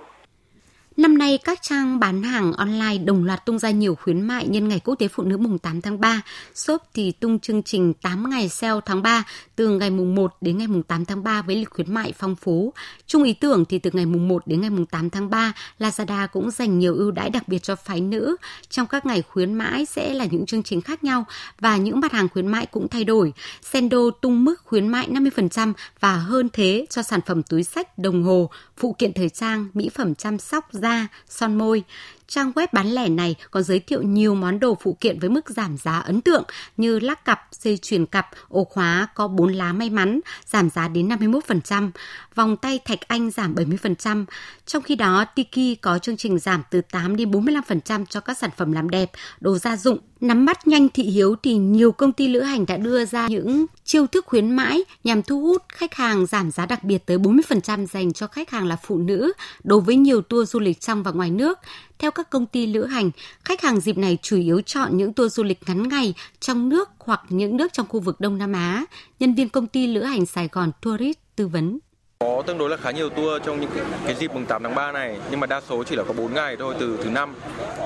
Năm 0.98 1.18
nay, 1.18 1.39
các 1.44 1.60
trang 1.62 2.00
bán 2.00 2.24
hàng 2.24 2.54
online 2.54 2.98
đồng 2.98 3.24
loạt 3.24 3.46
tung 3.46 3.60
ra 3.60 3.70
nhiều 3.70 3.96
khuyến 3.96 4.22
mại 4.22 4.48
nhân 4.48 4.68
ngày 4.68 4.80
Quốc 4.80 4.96
tế 4.96 5.08
Phụ 5.08 5.24
nữ 5.24 5.38
mùng 5.38 5.60
8 5.60 5.82
tháng 5.82 6.00
3. 6.00 6.22
Shop 6.56 6.82
thì 6.94 7.12
tung 7.12 7.39
chương 7.39 7.63
trình 7.63 7.94
8 7.94 8.30
ngày 8.30 8.50
sale 8.50 8.80
tháng 8.86 9.01
3 9.01 9.24
từ 9.56 9.70
ngày 9.70 9.89
mùng 9.89 10.16
1 10.16 10.36
đến 10.42 10.58
ngày 10.58 10.68
mùng 10.68 10.84
8 10.84 11.06
tháng 11.06 11.24
3 11.24 11.42
với 11.42 11.56
lịch 11.56 11.70
khuyến 11.70 11.94
mại 11.94 12.13
phong 12.18 12.36
phú. 12.36 12.74
Chung 13.08 13.24
ý 13.24 13.34
tưởng 13.34 13.66
thì 13.66 13.80
từ 13.80 13.89
ngày 13.94 14.06
mùng 14.06 14.27
1 14.27 14.48
đến 14.48 14.62
ngày 14.62 14.70
mùng 14.70 14.86
8 14.86 15.10
tháng 15.10 15.30
3, 15.30 15.54
Lazada 15.80 16.27
cũng 16.27 16.51
dành 16.51 16.80
nhiều 16.80 16.96
ưu 16.96 17.12
đãi 17.12 17.30
đặc 17.30 17.48
biệt 17.48 17.63
cho 17.63 17.75
phái 17.75 18.01
nữ. 18.01 18.36
Trong 18.70 18.88
các 18.88 19.06
ngày 19.06 19.22
khuyến 19.22 19.54
mãi 19.54 19.86
sẽ 19.86 20.13
là 20.13 20.25
những 20.25 20.46
chương 20.46 20.63
trình 20.63 20.82
khác 20.82 21.04
nhau 21.04 21.25
và 21.60 21.77
những 21.77 22.00
mặt 22.00 22.12
hàng 22.12 22.30
khuyến 22.30 22.48
mại 22.48 22.66
cũng 22.66 22.88
thay 22.88 23.04
đổi. 23.04 23.34
Sendo 23.62 23.98
tung 24.22 24.46
mức 24.46 24.56
khuyến 24.66 24.88
mại 24.88 25.08
50% 25.10 25.74
và 26.00 26.16
hơn 26.16 26.50
thế 26.54 26.86
cho 26.89 27.01
sản 27.01 27.20
phẩm 27.25 27.44
túi 27.44 27.63
sách, 27.63 27.98
đồng 27.98 28.24
hồ, 28.24 28.50
phụ 28.77 28.96
kiện 28.98 29.13
thời 29.13 29.30
trang, 29.30 29.68
mỹ 29.74 29.89
phẩm 29.96 30.16
chăm 30.16 30.38
sóc 30.38 30.68
da, 30.72 30.87
son 31.29 31.58
môi. 31.58 31.84
Trang 32.27 32.51
web 32.51 32.67
bán 32.72 32.88
lẻ 32.88 33.10
này 33.10 33.36
còn 33.51 33.63
giới 33.63 33.79
thiệu 33.79 34.01
nhiều 34.01 34.36
món 34.36 34.60
đồ 34.60 34.77
phụ 34.82 34.98
kiện 35.00 35.20
với 35.20 35.29
mức 35.29 35.50
giảm 35.50 35.77
giá 35.77 36.00
ấn 36.00 36.22
tượng 36.22 36.44
như 36.77 37.00
lắc 37.00 37.25
cặp, 37.25 37.41
dây 37.51 37.77
chuyền 37.77 38.06
cặp, 38.06 38.29
ổ 38.50 38.63
khóa 38.63 39.08
có 39.15 39.27
4 39.27 39.53
lá 39.53 39.74
may 39.74 39.89
mắn, 39.89 40.20
giảm 40.46 40.70
giá 40.70 40.88
đến 40.88 41.10
51%, 41.10 41.91
vòng 42.36 42.58
tay 42.58 42.79
thạch 42.86 43.01
anh 43.08 43.32
giảm 43.32 43.56
70%. 43.56 44.25
Trong 44.65 44.84
khi 44.84 44.96
đó, 44.96 45.25
Tiki 45.25 45.82
có 45.82 46.00
chương 46.00 46.17
trình 46.17 46.39
giảm 46.39 46.63
từ 46.70 46.82
8 46.82 47.15
đến 47.15 47.32
45% 47.32 48.06
cho 48.06 48.20
các 48.20 48.38
sản 48.38 48.50
phẩm 48.58 48.72
làm 48.72 48.89
đẹp, 48.89 49.12
đồ 49.39 49.58
gia 49.58 49.77
dụng, 49.77 49.98
Nắm 50.21 50.45
bắt 50.45 50.67
nhanh 50.67 50.89
thị 50.89 51.03
hiếu 51.03 51.36
thì 51.43 51.57
nhiều 51.57 51.91
công 51.91 52.13
ty 52.13 52.27
lữ 52.27 52.41
hành 52.41 52.65
đã 52.65 52.77
đưa 52.77 53.05
ra 53.05 53.27
những 53.27 53.65
chiêu 53.83 54.07
thức 54.07 54.25
khuyến 54.25 54.51
mãi 54.51 54.83
nhằm 55.03 55.24
thu 55.24 55.41
hút 55.41 55.63
khách 55.69 55.93
hàng 55.93 56.25
giảm 56.25 56.51
giá 56.51 56.65
đặc 56.65 56.83
biệt 56.83 57.05
tới 57.05 57.17
40% 57.17 57.86
dành 57.86 58.13
cho 58.13 58.27
khách 58.27 58.50
hàng 58.50 58.67
là 58.67 58.75
phụ 58.75 58.97
nữ 58.97 59.33
đối 59.63 59.81
với 59.81 59.95
nhiều 59.95 60.21
tour 60.21 60.50
du 60.50 60.59
lịch 60.59 60.81
trong 60.81 61.03
và 61.03 61.12
ngoài 61.12 61.31
nước. 61.31 61.59
Theo 62.00 62.12
các 62.12 62.29
công 62.29 62.45
ty 62.45 62.67
lữ 62.67 62.86
hành, 62.86 63.12
khách 63.43 63.62
hàng 63.62 63.79
dịp 63.79 63.97
này 63.97 64.17
chủ 64.21 64.38
yếu 64.38 64.62
chọn 64.62 64.97
những 64.97 65.13
tour 65.13 65.33
du 65.33 65.43
lịch 65.43 65.59
ngắn 65.67 65.89
ngày 65.89 66.13
trong 66.39 66.69
nước 66.69 66.89
hoặc 67.00 67.21
những 67.29 67.57
nước 67.57 67.74
trong 67.74 67.88
khu 67.88 68.00
vực 68.00 68.19
Đông 68.19 68.38
Nam 68.38 68.53
Á. 68.53 68.86
Nhân 69.19 69.33
viên 69.33 69.50
công 69.50 69.67
ty 69.67 69.88
lữ 69.88 70.03
hành 70.03 70.25
Sài 70.25 70.50
Gòn 70.51 70.71
Tourist 70.81 71.17
tư 71.36 71.47
vấn. 71.47 71.79
Có 72.19 72.43
tương 72.47 72.57
đối 72.57 72.69
là 72.69 72.77
khá 72.77 72.91
nhiều 72.91 73.09
tour 73.09 73.41
trong 73.45 73.62
những 73.62 73.69
cái, 74.05 74.15
dịp 74.15 74.33
mùng 74.33 74.45
8 74.45 74.63
tháng 74.63 74.75
3 74.75 74.91
này 74.91 75.17
nhưng 75.31 75.39
mà 75.39 75.47
đa 75.47 75.62
số 75.62 75.83
chỉ 75.83 75.95
là 75.95 76.03
có 76.03 76.13
4 76.13 76.33
ngày 76.33 76.55
thôi 76.59 76.75
từ 76.79 77.00
thứ 77.03 77.09
năm 77.09 77.36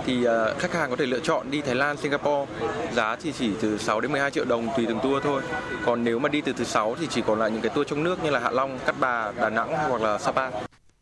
thì 0.06 0.26
à, 0.26 0.54
khách 0.60 0.74
hàng 0.74 0.90
có 0.90 0.96
thể 0.96 1.06
lựa 1.06 1.20
chọn 1.20 1.52
đi 1.52 1.62
Thái 1.62 1.76
Lan, 1.76 1.98
Singapore 1.98 2.52
giá 2.96 3.16
thì 3.16 3.34
chỉ 3.40 3.50
từ 3.62 3.78
6 3.78 4.02
đến 4.02 4.12
12 4.12 4.32
triệu 4.32 4.46
đồng 4.46 4.68
tùy 4.78 4.86
từng 4.88 5.00
tour 5.04 5.24
thôi. 5.24 5.42
Còn 5.86 6.04
nếu 6.04 6.20
mà 6.20 6.30
đi 6.30 6.42
từ 6.42 6.54
thứ 6.54 6.64
sáu 6.64 6.96
thì 7.00 7.08
chỉ 7.10 7.22
còn 7.28 7.40
lại 7.40 7.52
những 7.52 7.62
cái 7.62 7.72
tour 7.76 7.88
trong 7.88 8.04
nước 8.04 8.24
như 8.24 8.30
là 8.30 8.40
Hạ 8.40 8.52
Long, 8.52 8.80
Cát 8.86 8.96
Bà, 9.00 9.32
Đà 9.32 9.50
Nẵng 9.50 9.70
hoặc 9.90 10.02
là 10.02 10.18
Sapa. 10.18 10.52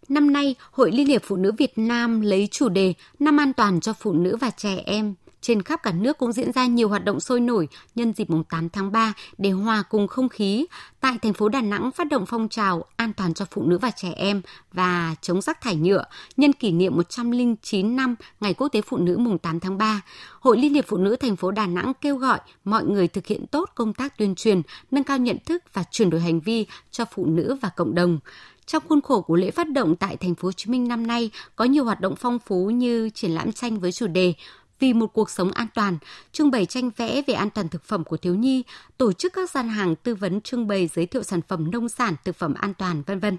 Năm 0.09 0.33
nay, 0.33 0.55
Hội 0.71 0.91
Liên 0.91 1.07
hiệp 1.07 1.21
Phụ 1.23 1.35
nữ 1.35 1.51
Việt 1.57 1.73
Nam 1.75 2.21
lấy 2.21 2.47
chủ 2.51 2.69
đề 2.69 2.93
Năm 3.19 3.39
an 3.39 3.53
toàn 3.53 3.79
cho 3.79 3.93
phụ 3.93 4.13
nữ 4.13 4.37
và 4.37 4.49
trẻ 4.57 4.83
em 4.85 5.13
trên 5.41 5.61
khắp 5.61 5.83
cả 5.83 5.91
nước 5.91 6.17
cũng 6.17 6.31
diễn 6.31 6.51
ra 6.51 6.65
nhiều 6.65 6.89
hoạt 6.89 7.05
động 7.05 7.19
sôi 7.19 7.39
nổi 7.39 7.67
nhân 7.95 8.13
dịp 8.13 8.29
mùng 8.29 8.43
8 8.43 8.69
tháng 8.69 8.91
3 8.91 9.13
để 9.37 9.51
hòa 9.51 9.83
cùng 9.89 10.07
không 10.07 10.29
khí. 10.29 10.65
Tại 10.99 11.17
thành 11.21 11.33
phố 11.33 11.49
Đà 11.49 11.61
Nẵng 11.61 11.91
phát 11.91 12.07
động 12.07 12.25
phong 12.25 12.49
trào 12.49 12.83
an 12.95 13.13
toàn 13.13 13.33
cho 13.33 13.45
phụ 13.51 13.63
nữ 13.63 13.77
và 13.77 13.91
trẻ 13.91 14.13
em 14.15 14.41
và 14.73 15.15
chống 15.21 15.41
rác 15.41 15.61
thải 15.61 15.75
nhựa 15.75 16.03
nhân 16.37 16.53
kỷ 16.53 16.71
niệm 16.71 16.95
109 16.95 17.95
năm 17.95 18.15
Ngày 18.39 18.53
Quốc 18.53 18.67
tế 18.67 18.81
Phụ 18.81 18.97
nữ 18.97 19.17
mùng 19.17 19.37
8 19.37 19.59
tháng 19.59 19.77
3. 19.77 20.01
Hội 20.39 20.57
Liên 20.57 20.73
hiệp 20.73 20.85
Phụ 20.87 20.97
nữ 20.97 21.15
thành 21.15 21.35
phố 21.35 21.51
Đà 21.51 21.67
Nẵng 21.67 21.93
kêu 22.01 22.15
gọi 22.15 22.39
mọi 22.63 22.85
người 22.85 23.07
thực 23.07 23.27
hiện 23.27 23.47
tốt 23.47 23.69
công 23.75 23.93
tác 23.93 24.17
tuyên 24.17 24.35
truyền, 24.35 24.61
nâng 24.91 25.03
cao 25.03 25.17
nhận 25.17 25.37
thức 25.45 25.63
và 25.73 25.83
chuyển 25.91 26.09
đổi 26.09 26.21
hành 26.21 26.39
vi 26.39 26.65
cho 26.91 27.05
phụ 27.05 27.25
nữ 27.25 27.57
và 27.61 27.69
cộng 27.69 27.95
đồng. 27.95 28.19
Trong 28.65 28.83
khuôn 28.89 29.01
khổ 29.01 29.21
của 29.21 29.35
lễ 29.35 29.51
phát 29.51 29.69
động 29.69 29.95
tại 29.95 30.17
thành 30.17 30.35
phố 30.35 30.47
Hồ 30.47 30.51
Chí 30.51 30.71
Minh 30.71 30.87
năm 30.87 31.07
nay 31.07 31.31
có 31.55 31.65
nhiều 31.65 31.85
hoạt 31.85 32.01
động 32.01 32.15
phong 32.15 32.39
phú 32.39 32.69
như 32.69 33.09
triển 33.09 33.31
lãm 33.31 33.51
tranh 33.51 33.79
với 33.79 33.91
chủ 33.91 34.07
đề 34.07 34.33
vì 34.79 34.93
một 34.93 35.07
cuộc 35.13 35.29
sống 35.29 35.51
an 35.51 35.67
toàn, 35.75 35.97
trưng 36.31 36.51
bày 36.51 36.65
tranh 36.65 36.89
vẽ 36.97 37.21
về 37.27 37.33
an 37.33 37.49
toàn 37.49 37.69
thực 37.69 37.83
phẩm 37.83 38.03
của 38.03 38.17
thiếu 38.17 38.35
nhi, 38.35 38.63
tổ 38.97 39.13
chức 39.13 39.33
các 39.33 39.49
gian 39.49 39.69
hàng 39.69 39.95
tư 39.95 40.15
vấn 40.15 40.41
trưng 40.41 40.67
bày 40.67 40.89
giới 40.95 41.05
thiệu 41.05 41.23
sản 41.23 41.41
phẩm 41.47 41.71
nông 41.71 41.89
sản, 41.89 42.15
thực 42.23 42.35
phẩm 42.35 42.53
an 42.53 42.73
toàn, 42.73 43.03
vân 43.05 43.19
vân. 43.19 43.37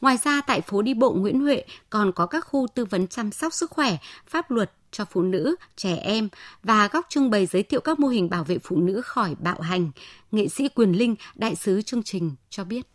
Ngoài 0.00 0.18
ra, 0.24 0.40
tại 0.46 0.60
phố 0.60 0.82
đi 0.82 0.94
bộ 0.94 1.12
Nguyễn 1.12 1.40
Huệ 1.40 1.64
còn 1.90 2.12
có 2.12 2.26
các 2.26 2.40
khu 2.40 2.66
tư 2.74 2.84
vấn 2.84 3.06
chăm 3.06 3.30
sóc 3.30 3.52
sức 3.52 3.70
khỏe, 3.70 3.96
pháp 4.26 4.50
luật 4.50 4.70
cho 4.90 5.04
phụ 5.04 5.22
nữ, 5.22 5.56
trẻ 5.76 5.96
em 5.96 6.28
và 6.62 6.88
góc 6.92 7.06
trưng 7.08 7.30
bày 7.30 7.46
giới 7.46 7.62
thiệu 7.62 7.80
các 7.80 7.98
mô 7.98 8.08
hình 8.08 8.30
bảo 8.30 8.44
vệ 8.44 8.58
phụ 8.58 8.76
nữ 8.76 9.00
khỏi 9.00 9.34
bạo 9.38 9.60
hành. 9.60 9.90
Nghệ 10.32 10.48
sĩ 10.48 10.68
Quyền 10.68 10.92
Linh, 10.92 11.14
đại 11.34 11.54
sứ 11.54 11.82
chương 11.82 12.02
trình 12.02 12.34
cho 12.50 12.64
biết. 12.64 12.86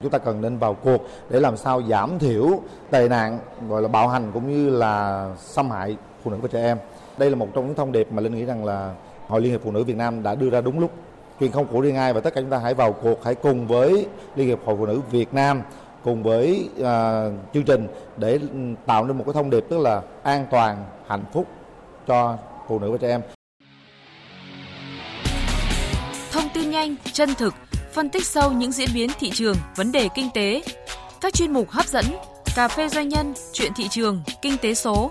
Chúng 0.00 0.10
ta 0.10 0.18
cần 0.18 0.40
nên 0.40 0.58
vào 0.58 0.74
cuộc 0.74 1.08
để 1.30 1.40
làm 1.40 1.56
sao 1.56 1.82
giảm 1.88 2.18
thiểu 2.18 2.62
tệ 2.90 3.08
nạn 3.08 3.38
gọi 3.68 3.82
là 3.82 3.88
bạo 3.88 4.08
hành 4.08 4.30
cũng 4.34 4.50
như 4.50 4.70
là 4.70 5.34
xâm 5.40 5.70
hại 5.70 5.96
phụ 6.24 6.30
nữ 6.30 6.36
và 6.42 6.48
trẻ 6.52 6.62
em. 6.62 6.78
Đây 7.18 7.30
là 7.30 7.36
một 7.36 7.48
trong 7.54 7.66
những 7.66 7.74
thông 7.74 7.92
điệp 7.92 8.12
mà 8.12 8.22
Linh 8.22 8.34
nghĩ 8.34 8.44
rằng 8.44 8.64
là 8.64 8.94
Hội 9.28 9.40
Liên 9.40 9.52
hiệp 9.52 9.60
Phụ 9.64 9.70
nữ 9.70 9.84
Việt 9.84 9.96
Nam 9.96 10.22
đã 10.22 10.34
đưa 10.34 10.50
ra 10.50 10.60
đúng 10.60 10.78
lúc. 10.78 10.92
Truyền 11.40 11.52
không 11.52 11.66
của 11.66 11.80
riêng 11.80 11.96
ai 11.96 12.12
và 12.12 12.20
tất 12.20 12.34
cả 12.34 12.40
chúng 12.40 12.50
ta 12.50 12.58
hãy 12.58 12.74
vào 12.74 12.92
cuộc, 12.92 13.24
hãy 13.24 13.34
cùng 13.34 13.66
với 13.66 14.06
Liên 14.36 14.48
hiệp 14.48 14.58
Hội 14.64 14.76
Phụ 14.78 14.86
nữ 14.86 15.00
Việt 15.10 15.34
Nam 15.34 15.62
cùng 16.04 16.22
với 16.22 16.68
uh, 16.80 16.84
chương 17.54 17.64
trình 17.64 17.88
để 18.16 18.32
ừ, 18.32 18.58
tạo 18.86 19.04
nên 19.04 19.18
một 19.18 19.24
cái 19.26 19.34
thông 19.34 19.50
điệp 19.50 19.64
tức 19.68 19.78
là 19.78 20.02
an 20.22 20.46
toàn, 20.50 20.84
hạnh 21.06 21.24
phúc 21.32 21.46
cho 22.06 22.36
phụ 22.68 22.78
nữ 22.78 22.90
và 22.92 22.98
trẻ 22.98 23.08
em. 23.08 23.20
Thông 26.32 26.48
tin 26.54 26.70
nhanh, 26.70 26.96
chân 27.12 27.34
thực, 27.34 27.54
phân 27.92 28.08
tích 28.08 28.26
sâu 28.26 28.52
những 28.52 28.72
diễn 28.72 28.88
biến 28.94 29.10
thị 29.18 29.30
trường, 29.34 29.56
vấn 29.76 29.92
đề 29.92 30.08
kinh 30.14 30.28
tế. 30.34 30.62
Các 31.20 31.34
chuyên 31.34 31.52
mục 31.52 31.70
hấp 31.70 31.86
dẫn, 31.86 32.04
cà 32.56 32.68
phê 32.68 32.88
doanh 32.88 33.08
nhân, 33.08 33.34
chuyện 33.52 33.72
thị 33.76 33.88
trường, 33.90 34.22
kinh 34.42 34.56
tế 34.62 34.74
số, 34.74 35.10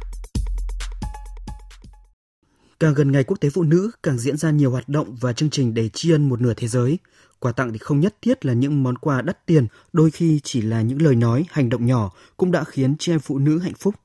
Càng 2.81 2.93
gần 2.93 3.11
ngày 3.11 3.23
quốc 3.23 3.37
tế 3.37 3.49
phụ 3.49 3.63
nữ, 3.63 3.91
càng 4.03 4.17
diễn 4.17 4.37
ra 4.37 4.51
nhiều 4.51 4.71
hoạt 4.71 4.89
động 4.89 5.15
và 5.15 5.33
chương 5.33 5.49
trình 5.49 5.73
để 5.73 5.89
tri 5.89 6.11
ân 6.11 6.29
một 6.29 6.41
nửa 6.41 6.53
thế 6.53 6.67
giới. 6.67 6.97
Quà 7.39 7.51
tặng 7.51 7.71
thì 7.71 7.77
không 7.77 7.99
nhất 7.99 8.15
thiết 8.21 8.45
là 8.45 8.53
những 8.53 8.83
món 8.83 8.97
quà 8.97 9.21
đắt 9.21 9.45
tiền, 9.45 9.67
đôi 9.93 10.11
khi 10.11 10.39
chỉ 10.43 10.61
là 10.61 10.81
những 10.81 11.01
lời 11.01 11.15
nói, 11.15 11.45
hành 11.49 11.69
động 11.69 11.85
nhỏ 11.85 12.11
cũng 12.37 12.51
đã 12.51 12.63
khiến 12.63 12.95
chị 12.99 13.13
em 13.13 13.19
phụ 13.19 13.37
nữ 13.37 13.59
hạnh 13.59 13.73
phúc. 13.79 13.95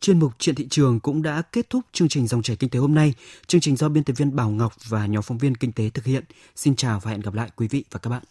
Chuyên 0.00 0.18
mục 0.18 0.32
Chuyện 0.38 0.54
thị 0.54 0.66
trường 0.70 1.00
cũng 1.00 1.22
đã 1.22 1.42
kết 1.42 1.70
thúc 1.70 1.84
chương 1.92 2.08
trình 2.08 2.26
dòng 2.26 2.42
chảy 2.42 2.56
kinh 2.56 2.70
tế 2.70 2.78
hôm 2.78 2.94
nay. 2.94 3.14
Chương 3.46 3.60
trình 3.60 3.76
do 3.76 3.88
biên 3.88 4.04
tập 4.04 4.12
viên 4.16 4.36
Bảo 4.36 4.50
Ngọc 4.50 4.72
và 4.88 5.06
nhóm 5.06 5.22
phóng 5.22 5.38
viên 5.38 5.54
kinh 5.54 5.72
tế 5.72 5.90
thực 5.90 6.04
hiện. 6.04 6.24
Xin 6.56 6.76
chào 6.76 7.00
và 7.00 7.10
hẹn 7.10 7.20
gặp 7.20 7.34
lại 7.34 7.50
quý 7.56 7.68
vị 7.68 7.84
và 7.90 7.98
các 7.98 8.10
bạn. 8.10 8.22